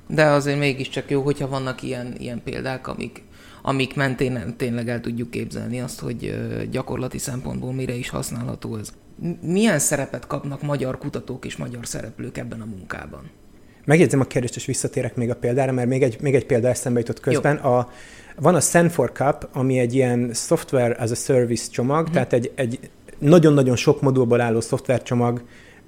De 0.07 0.25
azért 0.25 0.59
mégiscsak 0.59 1.09
jó, 1.09 1.21
hogyha 1.21 1.47
vannak 1.47 1.81
ilyen, 1.83 2.15
ilyen 2.17 2.41
példák, 2.43 2.87
amik, 2.87 3.23
amik 3.61 3.95
mentén 3.95 4.53
tényleg 4.57 4.89
el 4.89 5.01
tudjuk 5.01 5.29
képzelni 5.29 5.79
azt, 5.81 5.99
hogy 5.99 6.39
gyakorlati 6.71 7.17
szempontból 7.17 7.73
mire 7.73 7.93
is 7.93 8.09
használható 8.09 8.75
ez. 8.75 8.93
Milyen 9.41 9.79
szerepet 9.79 10.27
kapnak 10.27 10.61
magyar 10.61 10.97
kutatók 10.97 11.45
és 11.45 11.57
magyar 11.57 11.87
szereplők 11.87 12.37
ebben 12.37 12.61
a 12.61 12.65
munkában? 12.65 13.29
Megjegyzem 13.85 14.19
a 14.19 14.23
kérdést, 14.23 14.55
és 14.55 14.65
visszatérek 14.65 15.15
még 15.15 15.29
a 15.29 15.35
példára, 15.35 15.71
mert 15.71 15.87
még 15.87 16.03
egy, 16.03 16.17
még 16.21 16.35
egy 16.35 16.45
példa 16.45 16.67
eszembe 16.67 16.99
jutott 16.99 17.19
közben. 17.19 17.55
A, 17.55 17.89
van 18.39 18.55
a 18.55 18.59
Senfor 18.59 19.11
Cup, 19.11 19.47
ami 19.53 19.79
egy 19.79 19.93
ilyen 19.93 20.31
software 20.33 20.95
as 20.99 21.11
a 21.11 21.15
service 21.15 21.67
csomag, 21.71 21.99
uh-huh. 21.99 22.13
tehát 22.13 22.33
egy, 22.33 22.51
egy 22.55 22.79
nagyon-nagyon 23.17 23.75
sok 23.75 24.01
modulból 24.01 24.41
álló 24.41 24.61
szoftvercsomag, 24.61 25.41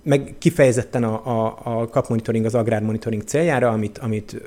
meg 0.04 0.36
kifejezetten 0.38 1.04
a, 1.04 1.22
a, 1.26 1.60
a 1.64 1.88
CAP 1.88 2.08
monitoring 2.08 2.46
az 2.46 2.56
agrármonitoring 2.56 3.24
céljára, 3.24 3.70
amit, 3.70 3.98
amit 3.98 4.42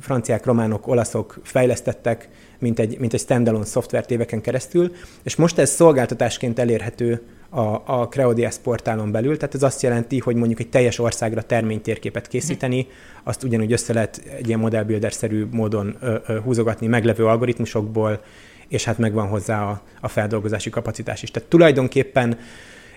franciák, 0.00 0.44
románok, 0.44 0.86
olaszok 0.86 1.38
fejlesztettek, 1.42 2.28
mint 2.58 2.78
egy, 2.78 2.98
mint 2.98 3.12
egy 3.12 3.20
standalone 3.20 3.64
szoftvert 3.64 4.10
éveken 4.10 4.40
keresztül, 4.40 4.92
és 5.22 5.36
most 5.36 5.58
ez 5.58 5.70
szolgáltatásként 5.70 6.58
elérhető 6.58 7.22
a, 7.48 7.82
a 7.84 8.08
Creodias 8.08 8.56
portálon 8.56 9.10
belül, 9.10 9.36
tehát 9.36 9.54
ez 9.54 9.62
azt 9.62 9.82
jelenti, 9.82 10.18
hogy 10.18 10.36
mondjuk 10.36 10.60
egy 10.60 10.68
teljes 10.68 10.98
országra 10.98 11.42
terménytérképet 11.42 12.28
készíteni, 12.28 12.86
azt 13.22 13.42
ugyanúgy 13.42 13.72
össze 13.72 13.92
lehet 13.92 14.22
egy 14.36 14.46
ilyen 14.48 14.58
modellbuilder-szerű 14.58 15.46
módon 15.50 15.96
ö, 16.00 16.16
ö, 16.26 16.40
húzogatni 16.40 16.86
meglevő 16.86 17.26
algoritmusokból, 17.26 18.22
és 18.68 18.84
hát 18.84 18.98
megvan 18.98 19.28
hozzá 19.28 19.62
a, 19.62 19.82
a 20.00 20.08
feldolgozási 20.08 20.70
kapacitás 20.70 21.22
is. 21.22 21.30
Tehát 21.30 21.48
tulajdonképpen 21.48 22.38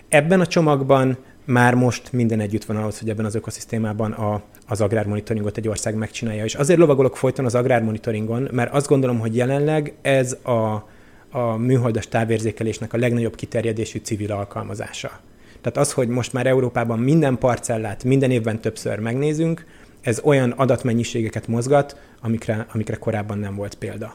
ebben 0.08 0.40
a 0.40 0.46
csomagban 0.46 1.18
már 1.48 1.74
most 1.74 2.12
minden 2.12 2.40
együtt 2.40 2.64
van 2.64 2.76
ahhoz, 2.76 2.98
hogy 2.98 3.08
ebben 3.08 3.24
az 3.24 3.34
ökoszisztémában 3.34 4.12
a, 4.12 4.42
az 4.66 4.80
agrármonitoringot 4.80 5.56
egy 5.56 5.68
ország 5.68 5.94
megcsinálja. 5.94 6.44
És 6.44 6.54
azért 6.54 6.78
lovagolok 6.78 7.16
folyton 7.16 7.44
az 7.44 7.54
agrármonitoringon, 7.54 8.48
mert 8.52 8.72
azt 8.72 8.88
gondolom, 8.88 9.18
hogy 9.18 9.36
jelenleg 9.36 9.94
ez 10.02 10.36
a, 10.42 10.88
a 11.30 11.56
műholdas 11.56 12.08
távérzékelésnek 12.08 12.92
a 12.92 12.96
legnagyobb 12.98 13.34
kiterjedésű 13.34 13.98
civil 13.98 14.32
alkalmazása. 14.32 15.20
Tehát 15.60 15.78
az, 15.78 15.92
hogy 15.92 16.08
most 16.08 16.32
már 16.32 16.46
Európában 16.46 16.98
minden 16.98 17.38
parcellát 17.38 18.04
minden 18.04 18.30
évben 18.30 18.60
többször 18.60 18.98
megnézünk, 18.98 19.64
ez 20.00 20.20
olyan 20.24 20.50
adatmennyiségeket 20.50 21.46
mozgat, 21.46 21.96
amikre, 22.20 22.66
amikre 22.72 22.96
korábban 22.96 23.38
nem 23.38 23.54
volt 23.54 23.74
példa. 23.74 24.14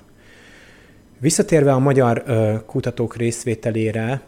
Visszatérve 1.19 1.71
a 1.73 1.79
magyar 1.79 2.23
ö, 2.25 2.53
kutatók 2.65 3.15
részvételére, 3.15 4.21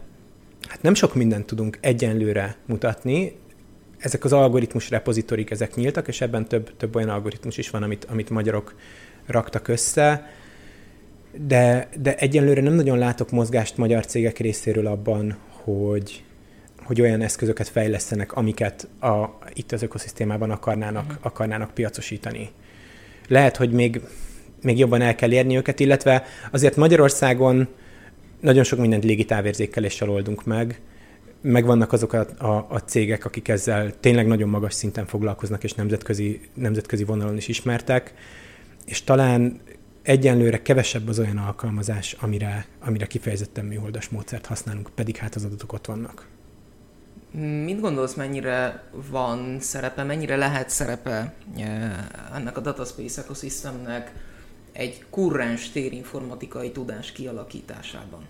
hát 0.76 0.84
nem 0.84 0.94
sok 0.94 1.14
mindent 1.14 1.46
tudunk 1.46 1.78
egyenlőre 1.80 2.56
mutatni. 2.66 3.36
Ezek 3.98 4.24
az 4.24 4.32
algoritmus 4.32 4.90
repozitorik, 4.90 5.50
ezek 5.50 5.74
nyíltak, 5.74 6.08
és 6.08 6.20
ebben 6.20 6.48
több, 6.48 6.76
több 6.76 6.96
olyan 6.96 7.08
algoritmus 7.08 7.58
is 7.58 7.70
van, 7.70 7.82
amit, 7.82 8.04
amit 8.04 8.30
magyarok 8.30 8.74
raktak 9.26 9.68
össze. 9.68 10.30
De, 11.46 11.88
de 12.00 12.16
egyenlőre 12.16 12.60
nem 12.60 12.72
nagyon 12.72 12.98
látok 12.98 13.30
mozgást 13.30 13.76
magyar 13.76 14.06
cégek 14.06 14.38
részéről 14.38 14.86
abban, 14.86 15.36
hogy, 15.48 16.24
hogy 16.84 17.00
olyan 17.00 17.20
eszközöket 17.20 17.68
fejlesztenek, 17.68 18.32
amiket 18.32 18.88
a, 19.00 19.24
itt 19.54 19.72
az 19.72 19.82
ökoszisztémában 19.82 20.50
akarnának, 20.50 21.04
uh-huh. 21.04 21.18
akarnának 21.20 21.70
piacosítani. 21.70 22.50
Lehet, 23.28 23.56
hogy 23.56 23.70
még, 23.70 24.00
még 24.62 24.78
jobban 24.78 25.00
el 25.00 25.14
kell 25.14 25.32
érni 25.32 25.56
őket, 25.56 25.80
illetve 25.80 26.24
azért 26.50 26.76
Magyarországon 26.76 27.68
nagyon 28.40 28.64
sok 28.64 28.78
mindent 28.78 29.04
légitávérzékeléssel 29.04 30.10
oldunk 30.10 30.44
meg, 30.44 30.80
megvannak 31.40 31.92
azok 31.92 32.12
a, 32.12 32.26
a, 32.38 32.66
a 32.68 32.78
cégek, 32.78 33.24
akik 33.24 33.48
ezzel 33.48 34.00
tényleg 34.00 34.26
nagyon 34.26 34.48
magas 34.48 34.74
szinten 34.74 35.06
foglalkoznak, 35.06 35.64
és 35.64 35.72
nemzetközi, 35.74 36.40
nemzetközi 36.54 37.04
vonalon 37.04 37.36
is 37.36 37.48
ismertek, 37.48 38.14
és 38.86 39.04
talán 39.04 39.60
egyenlőre 40.02 40.62
kevesebb 40.62 41.08
az 41.08 41.18
olyan 41.18 41.38
alkalmazás, 41.38 42.16
amire, 42.20 42.66
amire 42.80 43.06
kifejezetten 43.06 43.64
műholdas 43.64 44.08
módszert 44.08 44.46
használunk, 44.46 44.90
pedig 44.94 45.16
hát 45.16 45.34
az 45.34 45.44
adatok 45.44 45.72
ott 45.72 45.86
vannak. 45.86 46.26
Mit 47.64 47.80
gondolsz, 47.80 48.14
mennyire 48.14 48.82
van 49.10 49.60
szerepe, 49.60 50.02
mennyire 50.02 50.36
lehet 50.36 50.70
szerepe 50.70 51.34
eh, 51.56 51.92
ennek 52.34 52.56
a 52.56 52.60
Dataspace 52.60 53.22
Ecosystemnek 53.22 54.12
egy 54.76 55.04
kurrens 55.10 55.70
térinformatikai 55.70 56.70
tudás 56.70 57.12
kialakításában? 57.12 58.26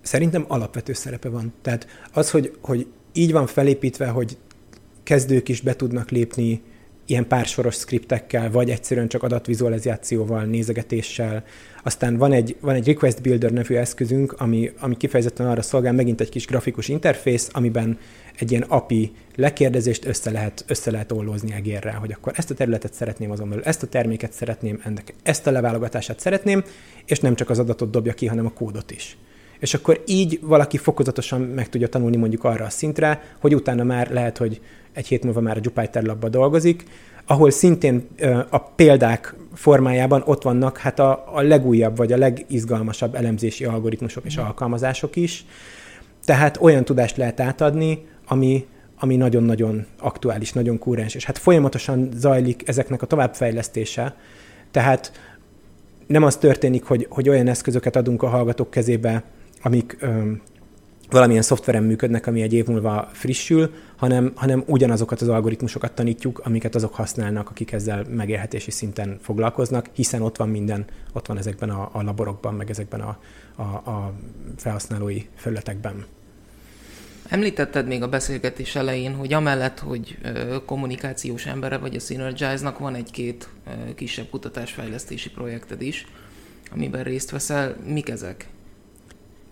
Szerintem 0.00 0.44
alapvető 0.48 0.92
szerepe 0.92 1.28
van. 1.28 1.52
Tehát 1.62 1.86
az, 2.12 2.30
hogy, 2.30 2.56
hogy 2.60 2.86
így 3.12 3.32
van 3.32 3.46
felépítve, 3.46 4.08
hogy 4.08 4.38
kezdők 5.02 5.48
is 5.48 5.60
be 5.60 5.76
tudnak 5.76 6.10
lépni 6.10 6.62
ilyen 7.06 7.26
pársoros 7.26 7.74
skriptekkel, 7.74 8.50
vagy 8.50 8.70
egyszerűen 8.70 9.08
csak 9.08 9.22
adatvizualizációval, 9.22 10.44
nézegetéssel. 10.44 11.44
Aztán 11.82 12.16
van 12.16 12.32
egy, 12.32 12.56
van 12.60 12.74
egy 12.74 12.86
Request 12.86 13.22
Builder 13.22 13.50
nevű 13.50 13.74
eszközünk, 13.74 14.32
ami, 14.32 14.72
ami 14.78 14.96
kifejezetten 14.96 15.46
arra 15.46 15.62
szolgál, 15.62 15.92
megint 15.92 16.20
egy 16.20 16.28
kis 16.28 16.46
grafikus 16.46 16.88
interfész, 16.88 17.48
amiben 17.52 17.98
egy 18.38 18.50
ilyen 18.50 18.62
API 18.62 19.12
lekérdezést 19.34 20.04
össze 20.04 20.30
lehet, 20.30 20.64
össze 20.66 20.90
lehet 20.90 21.12
ollózni 21.12 21.52
egérrel, 21.52 21.98
hogy 21.98 22.12
akkor 22.12 22.32
ezt 22.36 22.50
a 22.50 22.54
területet 22.54 22.94
szeretném 22.94 23.30
azon 23.30 23.48
belül, 23.48 23.64
ezt 23.64 23.82
a 23.82 23.86
terméket 23.86 24.32
szeretném, 24.32 24.80
ennek 24.84 25.14
ezt 25.22 25.46
a 25.46 25.50
leválogatását 25.50 26.20
szeretném, 26.20 26.64
és 27.04 27.20
nem 27.20 27.34
csak 27.34 27.50
az 27.50 27.58
adatot 27.58 27.90
dobja 27.90 28.12
ki, 28.12 28.26
hanem 28.26 28.46
a 28.46 28.52
kódot 28.52 28.90
is. 28.90 29.16
És 29.58 29.74
akkor 29.74 30.02
így 30.06 30.38
valaki 30.42 30.76
fokozatosan 30.76 31.40
meg 31.40 31.68
tudja 31.68 31.88
tanulni 31.88 32.16
mondjuk 32.16 32.44
arra 32.44 32.64
a 32.64 32.70
szintre, 32.70 33.22
hogy 33.40 33.54
utána 33.54 33.84
már 33.84 34.10
lehet, 34.10 34.38
hogy 34.38 34.60
egy 34.96 35.06
hét 35.06 35.24
múlva 35.24 35.40
már 35.40 35.56
a 35.56 35.60
Jupyter 35.62 36.02
labba 36.02 36.28
dolgozik, 36.28 36.84
ahol 37.26 37.50
szintén 37.50 38.08
a 38.50 38.58
példák 38.58 39.34
formájában 39.54 40.22
ott 40.24 40.42
vannak 40.42 40.78
hát 40.78 40.98
a, 40.98 41.24
a 41.32 41.40
legújabb 41.40 41.96
vagy 41.96 42.12
a 42.12 42.16
legizgalmasabb 42.16 43.14
elemzési 43.14 43.64
algoritmusok 43.64 44.24
és 44.24 44.38
mm. 44.38 44.42
alkalmazások 44.42 45.16
is. 45.16 45.44
Tehát 46.24 46.58
olyan 46.60 46.84
tudást 46.84 47.16
lehet 47.16 47.40
átadni, 47.40 48.06
ami, 48.26 48.66
ami 48.98 49.16
nagyon-nagyon 49.16 49.86
aktuális, 49.98 50.52
nagyon 50.52 50.78
kúrens, 50.78 51.14
és 51.14 51.24
hát 51.24 51.38
folyamatosan 51.38 52.08
zajlik 52.14 52.68
ezeknek 52.68 53.02
a 53.02 53.06
továbbfejlesztése, 53.06 54.16
tehát 54.70 55.12
nem 56.06 56.22
az 56.22 56.36
történik, 56.36 56.84
hogy, 56.84 57.06
hogy 57.10 57.28
olyan 57.28 57.48
eszközöket 57.48 57.96
adunk 57.96 58.22
a 58.22 58.28
hallgatók 58.28 58.70
kezébe, 58.70 59.22
amik 59.62 59.96
öm, 60.00 60.40
valamilyen 61.10 61.42
szoftveren 61.42 61.82
működnek, 61.82 62.26
ami 62.26 62.42
egy 62.42 62.52
év 62.52 62.66
múlva 62.66 63.08
frissül, 63.12 63.74
hanem, 63.96 64.32
hanem 64.34 64.62
ugyanazokat 64.66 65.20
az 65.20 65.28
algoritmusokat 65.28 65.92
tanítjuk, 65.92 66.40
amiket 66.44 66.74
azok 66.74 66.94
használnak, 66.94 67.50
akik 67.50 67.72
ezzel 67.72 68.04
megélhetési 68.10 68.70
szinten 68.70 69.18
foglalkoznak, 69.22 69.86
hiszen 69.92 70.22
ott 70.22 70.36
van 70.36 70.48
minden, 70.48 70.84
ott 71.12 71.26
van 71.26 71.38
ezekben 71.38 71.70
a, 71.70 71.90
a 71.92 72.02
laborokban, 72.02 72.54
meg 72.54 72.70
ezekben 72.70 73.00
a, 73.00 73.18
a, 73.56 73.62
a 73.62 74.12
felhasználói 74.56 75.22
felületekben. 75.34 76.04
Említetted 77.28 77.86
még 77.86 78.02
a 78.02 78.08
beszélgetés 78.08 78.74
elején, 78.74 79.14
hogy 79.14 79.32
amellett, 79.32 79.78
hogy 79.78 80.18
kommunikációs 80.66 81.46
embere 81.46 81.76
vagy 81.76 81.94
a 81.94 82.00
Synergize-nak 82.00 82.78
van 82.78 82.94
egy-két 82.94 83.48
kisebb 83.94 84.28
kutatásfejlesztési 84.30 85.30
projekted 85.30 85.82
is, 85.82 86.06
amiben 86.72 87.02
részt 87.02 87.30
veszel. 87.30 87.76
Mik 87.86 88.08
ezek? 88.08 88.48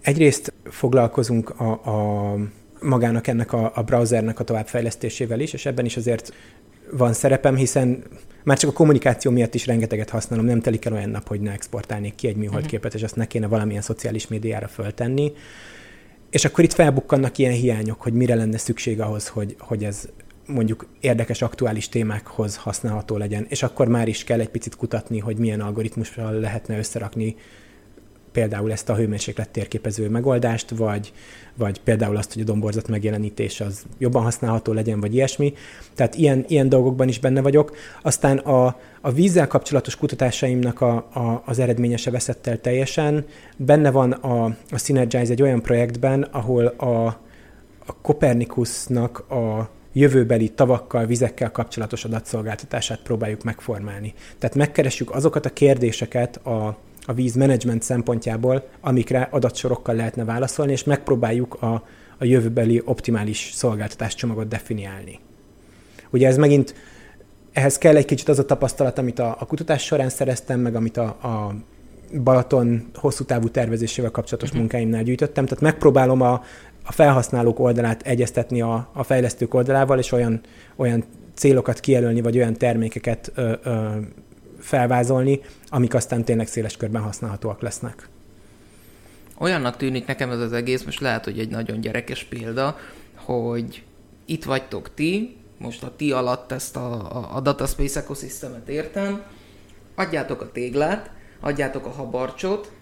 Egyrészt 0.04 0.52
foglalkozunk 0.64 1.60
a, 1.60 1.70
a 1.70 2.36
magának 2.80 3.26
ennek 3.26 3.52
a, 3.52 3.72
a 3.74 3.82
browsernek 3.82 4.40
a 4.40 4.44
továbbfejlesztésével 4.44 5.40
is, 5.40 5.52
és 5.52 5.66
ebben 5.66 5.84
is 5.84 5.96
azért 5.96 6.32
van 6.90 7.12
szerepem, 7.12 7.56
hiszen 7.56 8.04
már 8.42 8.58
csak 8.58 8.70
a 8.70 8.72
kommunikáció 8.72 9.30
miatt 9.30 9.54
is 9.54 9.66
rengeteget 9.66 10.10
használom, 10.10 10.44
nem 10.44 10.60
telik 10.60 10.84
el 10.84 10.92
olyan 10.92 11.10
nap, 11.10 11.28
hogy 11.28 11.40
ne 11.40 11.52
exportálnék 11.52 12.14
ki 12.14 12.28
egy 12.28 12.36
műholdképet, 12.36 12.94
és 12.94 13.02
azt 13.02 13.16
ne 13.16 13.26
kéne 13.26 13.46
valamilyen 13.46 13.82
szociális 13.82 14.28
médiára 14.28 14.68
föltenni. 14.68 15.32
És 16.30 16.44
akkor 16.44 16.64
itt 16.64 16.72
felbukkannak 16.72 17.38
ilyen 17.38 17.52
hiányok, 17.52 18.02
hogy 18.02 18.12
mire 18.12 18.34
lenne 18.34 18.58
szükség 18.58 19.00
ahhoz, 19.00 19.28
hogy, 19.28 19.56
hogy 19.58 19.84
ez 19.84 20.08
mondjuk 20.46 20.86
érdekes, 21.00 21.42
aktuális 21.42 21.88
témákhoz 21.88 22.56
használható 22.56 23.16
legyen. 23.16 23.46
És 23.48 23.62
akkor 23.62 23.88
már 23.88 24.08
is 24.08 24.24
kell 24.24 24.40
egy 24.40 24.48
picit 24.48 24.76
kutatni, 24.76 25.18
hogy 25.18 25.36
milyen 25.36 25.60
algoritmussal 25.60 26.32
lehetne 26.32 26.78
összerakni 26.78 27.36
például 28.34 28.72
ezt 28.72 28.88
a 28.88 28.94
hőmérséklet 28.94 29.48
térképező 29.48 30.08
megoldást, 30.08 30.70
vagy, 30.70 31.12
vagy 31.54 31.80
például 31.80 32.16
azt, 32.16 32.32
hogy 32.32 32.42
a 32.42 32.44
domborzat 32.44 32.88
megjelenítés 32.88 33.60
az 33.60 33.84
jobban 33.98 34.22
használható 34.22 34.72
legyen, 34.72 35.00
vagy 35.00 35.14
ilyesmi. 35.14 35.54
Tehát 35.94 36.14
ilyen, 36.14 36.44
ilyen 36.48 36.68
dolgokban 36.68 37.08
is 37.08 37.18
benne 37.18 37.40
vagyok. 37.40 37.76
Aztán 38.02 38.38
a, 38.38 38.80
a 39.00 39.12
vízzel 39.12 39.46
kapcsolatos 39.46 39.96
kutatásaimnak 39.96 40.80
a, 40.80 40.94
a, 40.96 41.42
az 41.44 41.58
eredményese 41.58 42.10
veszett 42.10 42.46
el 42.46 42.60
teljesen. 42.60 43.24
Benne 43.56 43.90
van 43.90 44.12
a, 44.12 44.44
a 44.44 44.78
Synergize 44.78 45.32
egy 45.32 45.42
olyan 45.42 45.62
projektben, 45.62 46.22
ahol 46.22 46.66
a, 46.66 47.06
a 47.86 47.96
Copernicusnak 48.02 49.18
a 49.18 49.70
jövőbeli 49.92 50.48
tavakkal, 50.48 51.06
vizekkel 51.06 51.50
kapcsolatos 51.50 52.04
adatszolgáltatását 52.04 53.00
próbáljuk 53.02 53.42
megformálni. 53.42 54.14
Tehát 54.38 54.56
megkeressük 54.56 55.14
azokat 55.14 55.46
a 55.46 55.52
kérdéseket 55.52 56.36
a, 56.36 56.76
a 57.06 57.12
vízmenedzsment 57.12 57.82
szempontjából, 57.82 58.68
amikre 58.80 59.28
adatsorokkal 59.30 59.94
lehetne 59.94 60.24
válaszolni, 60.24 60.72
és 60.72 60.84
megpróbáljuk 60.84 61.62
a, 61.62 61.82
a 62.18 62.24
jövőbeli 62.24 62.82
optimális 62.84 63.50
szolgáltatáscsomagot 63.54 64.48
definiálni. 64.48 65.18
Ugye 66.10 66.26
ez 66.26 66.36
megint, 66.36 66.74
ehhez 67.52 67.78
kell 67.78 67.96
egy 67.96 68.04
kicsit 68.04 68.28
az 68.28 68.38
a 68.38 68.44
tapasztalat, 68.44 68.98
amit 68.98 69.18
a, 69.18 69.36
a 69.38 69.46
kutatás 69.46 69.84
során 69.84 70.08
szereztem, 70.08 70.60
meg 70.60 70.74
amit 70.74 70.96
a, 70.96 71.04
a 71.04 71.54
Balaton 72.22 72.90
hosszú 72.94 73.24
távú 73.24 73.48
tervezésével 73.48 74.10
kapcsolatos 74.10 74.48
uh-huh. 74.48 74.62
munkáimnál 74.62 75.02
gyűjtöttem, 75.02 75.44
tehát 75.44 75.62
megpróbálom 75.62 76.20
a, 76.20 76.32
a 76.84 76.92
felhasználók 76.92 77.58
oldalát 77.58 78.02
egyeztetni 78.02 78.60
a, 78.60 78.90
a 78.92 79.02
fejlesztők 79.02 79.54
oldalával, 79.54 79.98
és 79.98 80.12
olyan, 80.12 80.40
olyan 80.76 81.04
célokat 81.34 81.80
kijelölni, 81.80 82.20
vagy 82.20 82.36
olyan 82.36 82.54
termékeket 82.54 83.32
ö, 83.34 83.52
ö, 83.62 83.88
felvázolni, 84.64 85.40
amik 85.68 85.94
aztán 85.94 86.24
tényleg 86.24 86.46
széles 86.46 86.76
körben 86.76 87.02
használhatóak 87.02 87.60
lesznek. 87.60 88.08
Olyannak 89.38 89.76
tűnik 89.76 90.06
nekem 90.06 90.30
ez 90.30 90.40
az 90.40 90.52
egész, 90.52 90.82
most 90.82 91.00
lehet, 91.00 91.24
hogy 91.24 91.38
egy 91.38 91.50
nagyon 91.50 91.80
gyerekes 91.80 92.24
példa, 92.24 92.78
hogy 93.14 93.82
itt 94.24 94.44
vagytok 94.44 94.94
ti, 94.94 95.36
most 95.58 95.82
a 95.82 95.96
ti 95.96 96.12
alatt 96.12 96.52
ezt 96.52 96.76
a, 96.76 96.92
a, 96.92 97.36
a 97.36 97.40
Dataspace 97.40 98.00
ekoszisztemet 98.00 98.68
értem, 98.68 99.22
adjátok 99.94 100.40
a 100.40 100.52
téglát, 100.52 101.10
adjátok 101.40 101.86
a 101.86 101.90
habarcsot, 101.90 102.72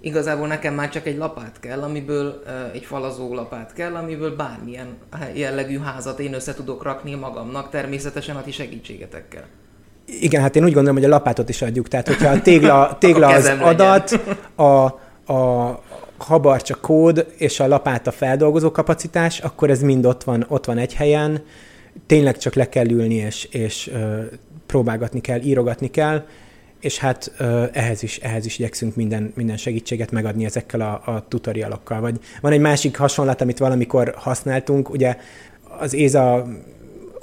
igazából 0.00 0.46
nekem 0.46 0.74
már 0.74 0.88
csak 0.88 1.06
egy 1.06 1.16
lapát 1.16 1.60
kell, 1.60 1.82
amiből 1.82 2.42
egy 2.72 2.84
falazó 2.84 3.34
lapát 3.34 3.72
kell, 3.72 3.94
amiből 3.94 4.36
bármilyen 4.36 4.96
jellegű 5.34 5.78
házat 5.78 6.20
én 6.20 6.34
össze 6.34 6.54
tudok 6.54 6.82
rakni 6.82 7.14
magamnak, 7.14 7.70
természetesen 7.70 8.36
a 8.36 8.42
ti 8.42 8.50
segítségetekkel. 8.50 9.44
Igen, 10.06 10.42
hát 10.42 10.56
én 10.56 10.64
úgy 10.64 10.72
gondolom, 10.72 10.96
hogy 10.96 11.04
a 11.04 11.08
lapátot 11.08 11.48
is 11.48 11.62
adjuk. 11.62 11.88
Tehát, 11.88 12.06
hogyha 12.06 12.28
a 12.28 12.42
tégla, 12.42 12.90
tégla 13.00 13.26
az 13.26 13.52
adat, 13.60 14.20
a, 14.54 14.84
a 15.32 15.82
habarcsa 16.18 16.74
kód 16.74 17.26
és 17.36 17.60
a 17.60 17.68
lapát 17.68 18.06
a 18.06 18.10
feldolgozó 18.10 18.70
kapacitás, 18.70 19.40
akkor 19.40 19.70
ez 19.70 19.82
mind 19.82 20.06
ott 20.06 20.24
van, 20.24 20.44
ott 20.48 20.64
van 20.64 20.78
egy 20.78 20.94
helyen. 20.94 21.42
Tényleg 22.06 22.38
csak 22.38 22.54
le 22.54 22.68
kell 22.68 22.90
ülni, 22.90 23.14
és, 23.14 23.44
és 23.44 23.90
ö, 23.92 24.20
próbálgatni 24.66 25.20
kell, 25.20 25.40
írogatni 25.40 25.90
kell, 25.90 26.26
és 26.80 26.98
hát 26.98 27.32
ö, 27.38 27.64
ehhez 27.72 28.02
is, 28.02 28.18
ehhez 28.18 28.46
is 28.46 28.58
igyekszünk 28.58 28.96
minden, 28.96 29.32
minden 29.34 29.56
segítséget 29.56 30.10
megadni 30.10 30.44
ezekkel 30.44 30.80
a, 30.80 31.12
a 31.12 31.24
tutorialokkal. 31.28 32.00
Vagy 32.00 32.20
van 32.40 32.52
egy 32.52 32.60
másik 32.60 32.96
hasonlat, 32.96 33.40
amit 33.40 33.58
valamikor 33.58 34.14
használtunk, 34.16 34.90
ugye 34.90 35.16
az 35.78 35.94
ÉZA 35.94 36.46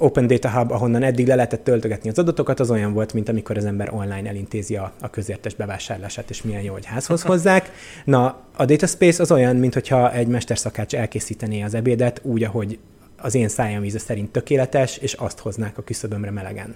Open 0.04 0.26
Data 0.26 0.50
Hub, 0.50 0.70
ahonnan 0.70 1.02
eddig 1.02 1.26
le 1.26 1.34
lehetett 1.34 1.64
töltögetni 1.64 2.10
az 2.10 2.18
adatokat, 2.18 2.60
az 2.60 2.70
olyan 2.70 2.92
volt, 2.92 3.12
mint 3.12 3.28
amikor 3.28 3.56
az 3.56 3.64
ember 3.64 3.92
online 3.92 4.28
elintézi 4.28 4.76
a, 4.76 4.92
a 5.00 5.10
közértes 5.10 5.54
bevásárlását, 5.54 6.30
és 6.30 6.42
milyen 6.42 6.62
jó, 6.62 6.72
hogy 6.72 6.84
házhoz 6.84 7.22
hozzák. 7.32 7.70
Na, 8.04 8.38
a 8.56 8.64
Data 8.64 8.86
Space 8.86 9.22
az 9.22 9.32
olyan, 9.32 9.56
mint 9.56 9.74
hogyha 9.74 10.12
egy 10.12 10.26
mesterszakács 10.26 10.94
elkészítené 10.94 11.62
az 11.62 11.74
ebédet 11.74 12.20
úgy, 12.22 12.42
ahogy 12.42 12.78
az 13.16 13.34
én 13.34 13.48
szájam 13.48 13.84
íze 13.84 13.98
szerint 13.98 14.30
tökéletes, 14.30 14.96
és 14.96 15.12
azt 15.12 15.38
hoznák 15.38 15.78
a 15.78 15.82
küszöbömre 15.82 16.30
melegen. 16.30 16.74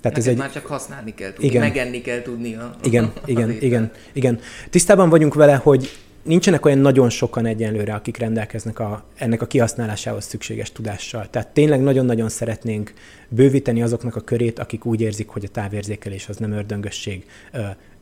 Tehát 0.00 0.18
ez 0.18 0.26
egy... 0.26 0.36
már 0.36 0.52
csak 0.52 0.66
használni 0.66 1.14
kell 1.14 1.32
tudni, 1.32 1.46
igen. 1.46 1.60
megenni 1.62 2.00
kell 2.00 2.22
tudni 2.22 2.54
a 2.54 2.76
Igen, 2.82 3.12
igen, 3.24 3.50
igen, 3.50 3.90
igen. 4.12 4.40
Tisztában 4.70 5.08
vagyunk 5.08 5.34
vele, 5.34 5.54
hogy 5.54 5.90
nincsenek 6.22 6.64
olyan 6.64 6.78
nagyon 6.78 7.10
sokan 7.10 7.46
egyenlőre, 7.46 7.94
akik 7.94 8.16
rendelkeznek 8.16 8.78
a, 8.78 9.04
ennek 9.14 9.42
a 9.42 9.46
kihasználásához 9.46 10.24
szükséges 10.24 10.72
tudással. 10.72 11.26
Tehát 11.30 11.48
tényleg 11.48 11.82
nagyon-nagyon 11.82 12.28
szeretnénk 12.28 12.92
bővíteni 13.28 13.82
azoknak 13.82 14.16
a 14.16 14.20
körét, 14.20 14.58
akik 14.58 14.84
úgy 14.84 15.00
érzik, 15.00 15.28
hogy 15.28 15.44
a 15.44 15.48
távérzékelés 15.48 16.28
az 16.28 16.36
nem 16.36 16.52
ördöngösség, 16.52 17.26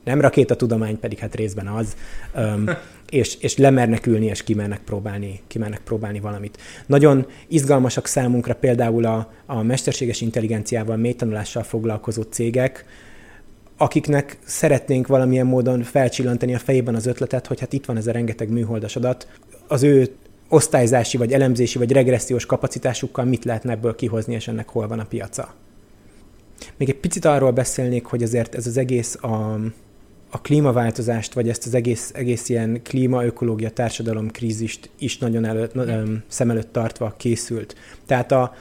nem 0.05 0.21
rakétatudomány, 0.21 0.99
pedig 0.99 1.19
hát 1.19 1.35
részben 1.35 1.67
az, 1.67 1.97
és, 3.11 3.37
és 3.41 3.57
lemernek 3.57 4.07
ülni, 4.07 4.27
és 4.27 4.43
kimernek 4.43 4.81
próbálni, 4.81 5.41
kimernek 5.47 5.81
próbálni 5.81 6.21
valamit. 6.21 6.59
Nagyon 6.87 7.27
izgalmasak 7.49 8.07
számunkra 8.07 8.55
például 8.55 9.05
a, 9.05 9.33
a 9.47 9.63
mesterséges 9.63 10.21
intelligenciával, 10.21 10.97
mélytanulással 10.97 11.63
foglalkozó 11.63 12.23
cégek, 12.23 12.85
akiknek 13.81 14.39
szeretnénk 14.45 15.07
valamilyen 15.07 15.47
módon 15.47 15.83
felcsillantani 15.83 16.55
a 16.55 16.59
fejében 16.59 16.95
az 16.95 17.07
ötletet, 17.07 17.47
hogy 17.47 17.61
hát 17.61 17.73
itt 17.73 17.85
van 17.85 17.97
ez 17.97 18.07
a 18.07 18.13
rengeteg 18.13 18.51
műholdas 18.51 18.97
adat, 18.97 19.29
az 19.69 19.83
ő 19.83 20.09
osztályzási, 20.49 21.17
vagy 21.17 21.33
elemzési, 21.33 21.79
vagy 21.79 21.93
regressziós 21.93 22.47
kapacitásukkal 22.47 23.25
mit 23.25 23.45
lehetne 23.45 23.73
ebből 23.73 23.95
kihozni, 23.95 24.35
és 24.35 24.49
ennek 24.49 24.69
hol 24.69 24.89
van 24.89 24.99
a 24.99 25.05
piaca. 25.05 25.55
Még 26.77 26.89
egy 26.89 26.97
picit 26.97 27.25
arról 27.25 27.51
beszélnék, 27.51 28.05
hogy 28.05 28.23
azért 28.23 28.55
ez 28.55 28.67
az 28.67 28.77
egész 28.77 29.15
a, 29.21 29.61
a 30.31 30.41
klímaváltozást, 30.41 31.33
vagy 31.33 31.49
ezt 31.49 31.67
az 31.67 31.75
egész, 31.75 32.11
egész 32.15 32.49
ilyen 32.49 32.83
klíma-ökológia 32.83 33.71
társadalom 33.71 34.31
krízist 34.31 34.91
is 34.99 35.19
nagyon 35.19 35.45
előtt, 35.45 35.73
szem 36.29 36.51
előtt 36.51 36.73
tartva 36.73 37.15
készült. 37.17 37.75
Tehát 38.07 38.33
a, 38.33 38.55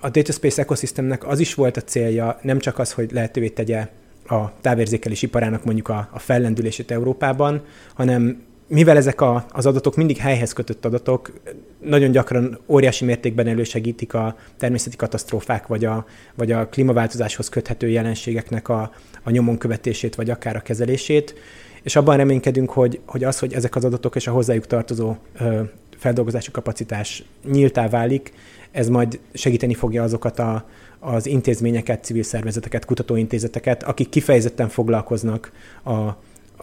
a 0.00 0.08
Data 0.08 0.32
Space 0.32 0.62
Ecosystemnek 0.62 1.26
az 1.26 1.38
is 1.38 1.54
volt 1.54 1.76
a 1.76 1.82
célja, 1.82 2.38
nem 2.42 2.58
csak 2.58 2.78
az, 2.78 2.92
hogy 2.92 3.12
lehetővé 3.12 3.48
tegye 3.48 3.88
a 4.30 4.52
távérzékelés 4.60 5.22
iparának 5.22 5.64
mondjuk 5.64 5.88
a, 5.88 6.08
a 6.12 6.18
fellendülését 6.18 6.90
Európában, 6.90 7.62
hanem 7.94 8.42
mivel 8.66 8.96
ezek 8.96 9.20
a, 9.20 9.46
az 9.50 9.66
adatok 9.66 9.96
mindig 9.96 10.16
helyhez 10.16 10.52
kötött 10.52 10.84
adatok, 10.84 11.32
nagyon 11.80 12.10
gyakran 12.10 12.58
óriási 12.66 13.04
mértékben 13.04 13.46
elősegítik 13.46 14.14
a 14.14 14.36
természeti 14.56 14.96
katasztrófák, 14.96 15.66
vagy 15.66 15.84
a, 15.84 16.06
vagy 16.34 16.52
a 16.52 16.68
klímaváltozáshoz 16.68 17.48
köthető 17.48 17.88
jelenségeknek 17.88 18.68
a, 18.68 18.92
a 19.22 19.30
nyomon 19.30 19.58
követését, 19.58 20.14
vagy 20.14 20.30
akár 20.30 20.56
a 20.56 20.60
kezelését, 20.60 21.34
és 21.82 21.96
abban 21.96 22.16
reménykedünk, 22.16 22.70
hogy, 22.70 23.00
hogy 23.06 23.24
az, 23.24 23.38
hogy 23.38 23.52
ezek 23.52 23.76
az 23.76 23.84
adatok 23.84 24.16
és 24.16 24.26
a 24.26 24.32
hozzájuk 24.32 24.66
tartozó 24.66 25.14
ö, 25.38 25.60
feldolgozási 25.98 26.50
kapacitás 26.50 27.24
nyíltá 27.50 27.88
válik, 27.88 28.32
ez 28.70 28.88
majd 28.88 29.18
segíteni 29.32 29.74
fogja 29.74 30.02
azokat 30.02 30.38
a, 30.38 30.68
az 31.00 31.26
intézményeket, 31.26 32.04
civil 32.04 32.22
szervezeteket, 32.22 32.84
kutatóintézeteket, 32.84 33.82
akik 33.82 34.08
kifejezetten 34.08 34.68
foglalkoznak 34.68 35.52
a, 35.82 35.92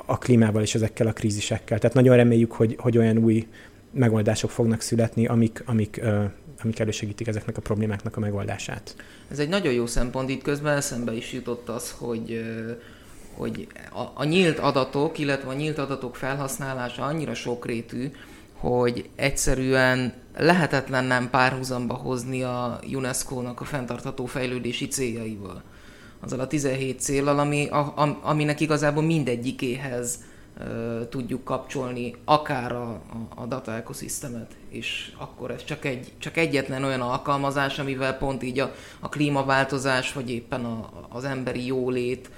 a 0.05 0.17
klímával 0.17 0.61
és 0.61 0.75
ezekkel 0.75 1.07
a 1.07 1.13
krízisekkel. 1.13 1.79
Tehát 1.79 1.95
nagyon 1.95 2.15
reméljük, 2.15 2.51
hogy, 2.51 2.75
hogy 2.79 2.97
olyan 2.97 3.17
új 3.17 3.47
megoldások 3.91 4.49
fognak 4.49 4.81
születni, 4.81 5.25
amik, 5.25 5.63
amik, 5.65 6.01
amik 6.63 6.79
elősegítik 6.79 7.27
ezeknek 7.27 7.57
a 7.57 7.61
problémáknak 7.61 8.17
a 8.17 8.19
megoldását. 8.19 8.95
Ez 9.31 9.39
egy 9.39 9.49
nagyon 9.49 9.73
jó 9.73 9.85
szempont, 9.85 10.29
itt 10.29 10.41
közben 10.41 10.77
eszembe 10.77 11.13
is 11.13 11.33
jutott 11.33 11.69
az, 11.69 11.91
hogy 11.97 12.41
hogy 13.37 13.67
a, 13.91 14.01
a 14.13 14.23
nyílt 14.23 14.59
adatok, 14.59 15.19
illetve 15.19 15.49
a 15.49 15.53
nyílt 15.53 15.77
adatok 15.77 16.15
felhasználása 16.15 17.03
annyira 17.03 17.33
sokrétű, 17.33 18.11
hogy 18.59 19.09
egyszerűen 19.15 20.13
lehetetlen 20.37 21.03
nem 21.03 21.29
párhuzamba 21.29 21.93
hozni 21.93 22.43
a 22.43 22.79
UNESCO-nak 22.93 23.61
a 23.61 23.65
fenntartható 23.65 24.25
fejlődési 24.25 24.87
céljaival. 24.87 25.63
Azzal 26.19 26.39
a 26.39 26.47
17 26.47 26.99
célral, 26.99 27.39
ami, 27.39 27.67
a, 27.67 27.77
a, 27.77 28.19
aminek 28.21 28.59
igazából 28.59 29.03
mindegyikéhez 29.03 30.23
uh, 30.59 31.09
tudjuk 31.09 31.43
kapcsolni 31.43 32.15
akár 32.25 32.71
a, 32.71 32.89
a, 32.89 33.41
a 33.41 33.45
data 33.45 33.75
ekoszisztemet, 33.75 34.51
és 34.69 35.11
akkor 35.17 35.51
ez 35.51 35.63
csak, 35.63 35.85
egy, 35.85 36.11
csak 36.17 36.37
egyetlen 36.37 36.83
olyan 36.83 37.01
alkalmazás, 37.01 37.79
amivel 37.79 38.17
pont 38.17 38.43
így 38.43 38.59
a, 38.59 38.73
a 38.99 39.09
klímaváltozás, 39.09 40.13
vagy 40.13 40.31
éppen 40.31 40.65
a, 40.65 40.89
az 41.09 41.23
emberi 41.23 41.65
jólét, 41.65 42.29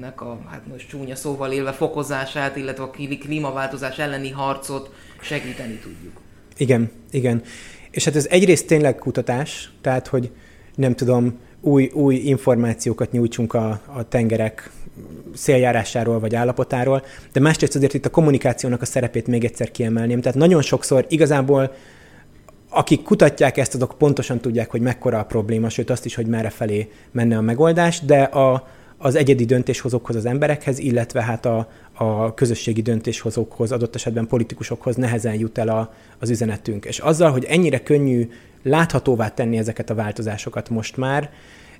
nek 0.00 0.20
a, 0.20 0.40
hát 0.50 0.66
most 0.66 0.88
csúnya 0.88 1.14
szóval 1.14 1.52
élve 1.52 1.72
fokozását, 1.72 2.56
illetve 2.56 2.82
a 2.82 2.90
klímaváltozás 3.20 3.98
elleni 3.98 4.30
harcot 4.30 4.90
segíteni 5.20 5.74
tudjuk. 5.74 6.12
Igen, 6.56 6.90
igen. 7.10 7.42
És 7.90 8.04
hát 8.04 8.16
ez 8.16 8.26
egyrészt 8.30 8.66
tényleg 8.66 8.96
kutatás, 8.96 9.72
tehát 9.80 10.06
hogy 10.06 10.30
nem 10.74 10.94
tudom, 10.94 11.38
új, 11.60 11.90
új 11.94 12.14
információkat 12.14 13.12
nyújtsunk 13.12 13.54
a, 13.54 13.80
a 13.86 14.08
tengerek 14.08 14.70
széljárásáról 15.34 16.20
vagy 16.20 16.34
állapotáról, 16.34 17.04
de 17.32 17.40
másrészt 17.40 17.74
azért 17.74 17.94
itt 17.94 18.06
a 18.06 18.10
kommunikációnak 18.10 18.82
a 18.82 18.84
szerepét 18.84 19.26
még 19.26 19.44
egyszer 19.44 19.70
kiemelném. 19.70 20.20
Tehát 20.20 20.38
nagyon 20.38 20.62
sokszor 20.62 21.06
igazából 21.08 21.74
akik 22.72 23.02
kutatják 23.02 23.56
ezt, 23.56 23.74
azok 23.74 23.94
pontosan 23.98 24.40
tudják, 24.40 24.70
hogy 24.70 24.80
mekkora 24.80 25.18
a 25.18 25.24
probléma, 25.24 25.68
sőt 25.68 25.90
azt 25.90 26.04
is, 26.04 26.14
hogy 26.14 26.26
merre 26.26 26.50
felé 26.50 26.90
menne 27.10 27.36
a 27.36 27.40
megoldás, 27.40 28.00
de 28.00 28.22
a, 28.22 28.68
az 29.02 29.14
egyedi 29.14 29.44
döntéshozókhoz, 29.44 30.16
az 30.16 30.26
emberekhez, 30.26 30.78
illetve 30.78 31.22
hát 31.22 31.46
a, 31.46 31.70
a 31.92 32.34
közösségi 32.34 32.82
döntéshozókhoz, 32.82 33.72
adott 33.72 33.94
esetben 33.94 34.26
politikusokhoz 34.26 34.96
nehezen 34.96 35.34
jut 35.34 35.58
el 35.58 35.68
a, 35.68 35.94
az 36.18 36.30
üzenetünk. 36.30 36.84
És 36.84 36.98
azzal, 36.98 37.30
hogy 37.30 37.44
ennyire 37.44 37.82
könnyű 37.82 38.28
láthatóvá 38.62 39.28
tenni 39.28 39.56
ezeket 39.56 39.90
a 39.90 39.94
változásokat 39.94 40.68
most 40.68 40.96
már, 40.96 41.32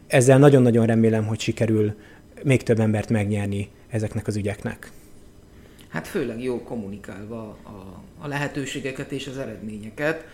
ezzel 0.06 0.38
nagyon-nagyon 0.38 0.86
remélem, 0.86 1.26
hogy 1.26 1.40
sikerül 1.40 1.94
még 2.42 2.62
több 2.62 2.80
embert 2.80 3.08
megnyerni 3.08 3.68
ezeknek 3.88 4.26
az 4.26 4.36
ügyeknek. 4.36 4.90
Hát 5.88 6.06
főleg 6.06 6.42
jó 6.42 6.62
kommunikálva 6.62 7.56
a, 7.62 8.02
a 8.18 8.28
lehetőségeket 8.28 9.12
és 9.12 9.26
az 9.26 9.38
eredményeket. 9.38 10.24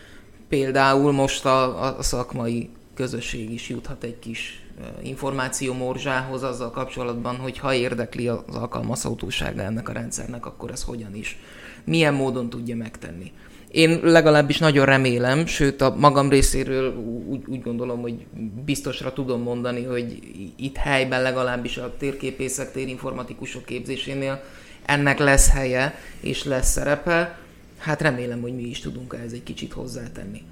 Például 0.49 1.13
most 1.13 1.45
a, 1.45 1.97
a 1.99 2.03
szakmai 2.03 2.69
közösség 2.95 3.53
is 3.53 3.69
juthat 3.69 4.05
egy 4.05 4.19
kis 4.19 4.66
információ 5.03 5.75
morzsához 5.75 6.43
azzal 6.43 6.71
kapcsolatban, 6.71 7.37
hogy 7.37 7.59
ha 7.59 7.75
érdekli 7.75 8.29
az 8.29 8.39
alkalmazhatósága 8.53 9.63
ennek 9.63 9.89
a 9.89 9.93
rendszernek, 9.93 10.47
akkor 10.47 10.71
ez 10.71 10.83
hogyan 10.83 11.15
is, 11.15 11.39
milyen 11.85 12.15
módon 12.15 12.51
tudja 12.51 12.77
megtenni. 12.77 13.33
Én 13.71 14.01
legalábbis 14.03 14.59
nagyon 14.59 14.85
remélem, 14.85 15.47
sőt 15.47 15.81
a 15.81 15.95
magam 15.97 16.29
részéről 16.29 16.97
úgy, 17.27 17.43
úgy 17.47 17.63
gondolom, 17.63 18.01
hogy 18.01 18.27
biztosra 18.65 19.13
tudom 19.13 19.43
mondani, 19.43 19.85
hogy 19.85 20.19
itt 20.57 20.77
helyben 20.77 21.23
legalábbis 21.23 21.77
a 21.77 21.97
térképészek, 21.99 22.73
térinformatikusok 22.73 23.65
képzésénél 23.65 24.43
ennek 24.85 25.19
lesz 25.19 25.49
helye 25.49 25.95
és 26.21 26.45
lesz 26.45 26.71
szerepe. 26.71 27.39
Hát 27.79 28.01
remélem, 28.01 28.41
hogy 28.41 28.55
mi 28.55 28.63
is 28.63 28.81
tudunk 28.81 29.15
ehhez 29.19 29.33
egy 29.33 29.43
kicsit 29.43 29.73
hozzátenni 29.73 30.43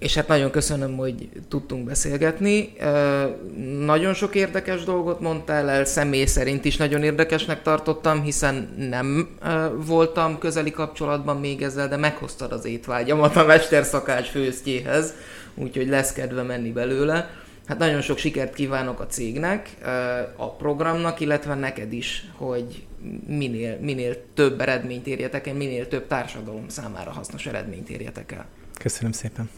és 0.00 0.14
hát 0.14 0.28
nagyon 0.28 0.50
köszönöm, 0.50 0.96
hogy 0.96 1.28
tudtunk 1.48 1.84
beszélgetni. 1.84 2.72
Nagyon 3.84 4.14
sok 4.14 4.34
érdekes 4.34 4.84
dolgot 4.84 5.20
mondtál 5.20 5.70
el, 5.70 5.84
személy 5.84 6.24
szerint 6.24 6.64
is 6.64 6.76
nagyon 6.76 7.02
érdekesnek 7.02 7.62
tartottam, 7.62 8.22
hiszen 8.22 8.74
nem 8.76 9.28
voltam 9.74 10.38
közeli 10.38 10.70
kapcsolatban 10.70 11.36
még 11.40 11.62
ezzel, 11.62 11.88
de 11.88 11.96
meghoztad 11.96 12.52
az 12.52 12.64
étvágyamat 12.64 13.36
a 13.36 13.44
mesterszakács 13.44 14.28
főztjéhez, 14.28 15.14
úgyhogy 15.54 15.88
lesz 15.88 16.12
kedve 16.12 16.42
menni 16.42 16.72
belőle. 16.72 17.30
Hát 17.66 17.78
nagyon 17.78 18.00
sok 18.00 18.18
sikert 18.18 18.54
kívánok 18.54 19.00
a 19.00 19.06
cégnek, 19.06 19.76
a 20.36 20.50
programnak, 20.50 21.20
illetve 21.20 21.54
neked 21.54 21.92
is, 21.92 22.30
hogy 22.36 22.86
minél, 23.26 23.78
minél 23.80 24.16
több 24.34 24.60
eredményt 24.60 25.06
érjetek 25.06 25.46
el, 25.46 25.54
minél 25.54 25.88
több 25.88 26.06
társadalom 26.06 26.68
számára 26.68 27.10
hasznos 27.10 27.46
eredményt 27.46 27.90
érjetek 27.90 28.32
el. 28.32 28.46
Köszönöm 28.78 29.12
szépen. 29.12 29.50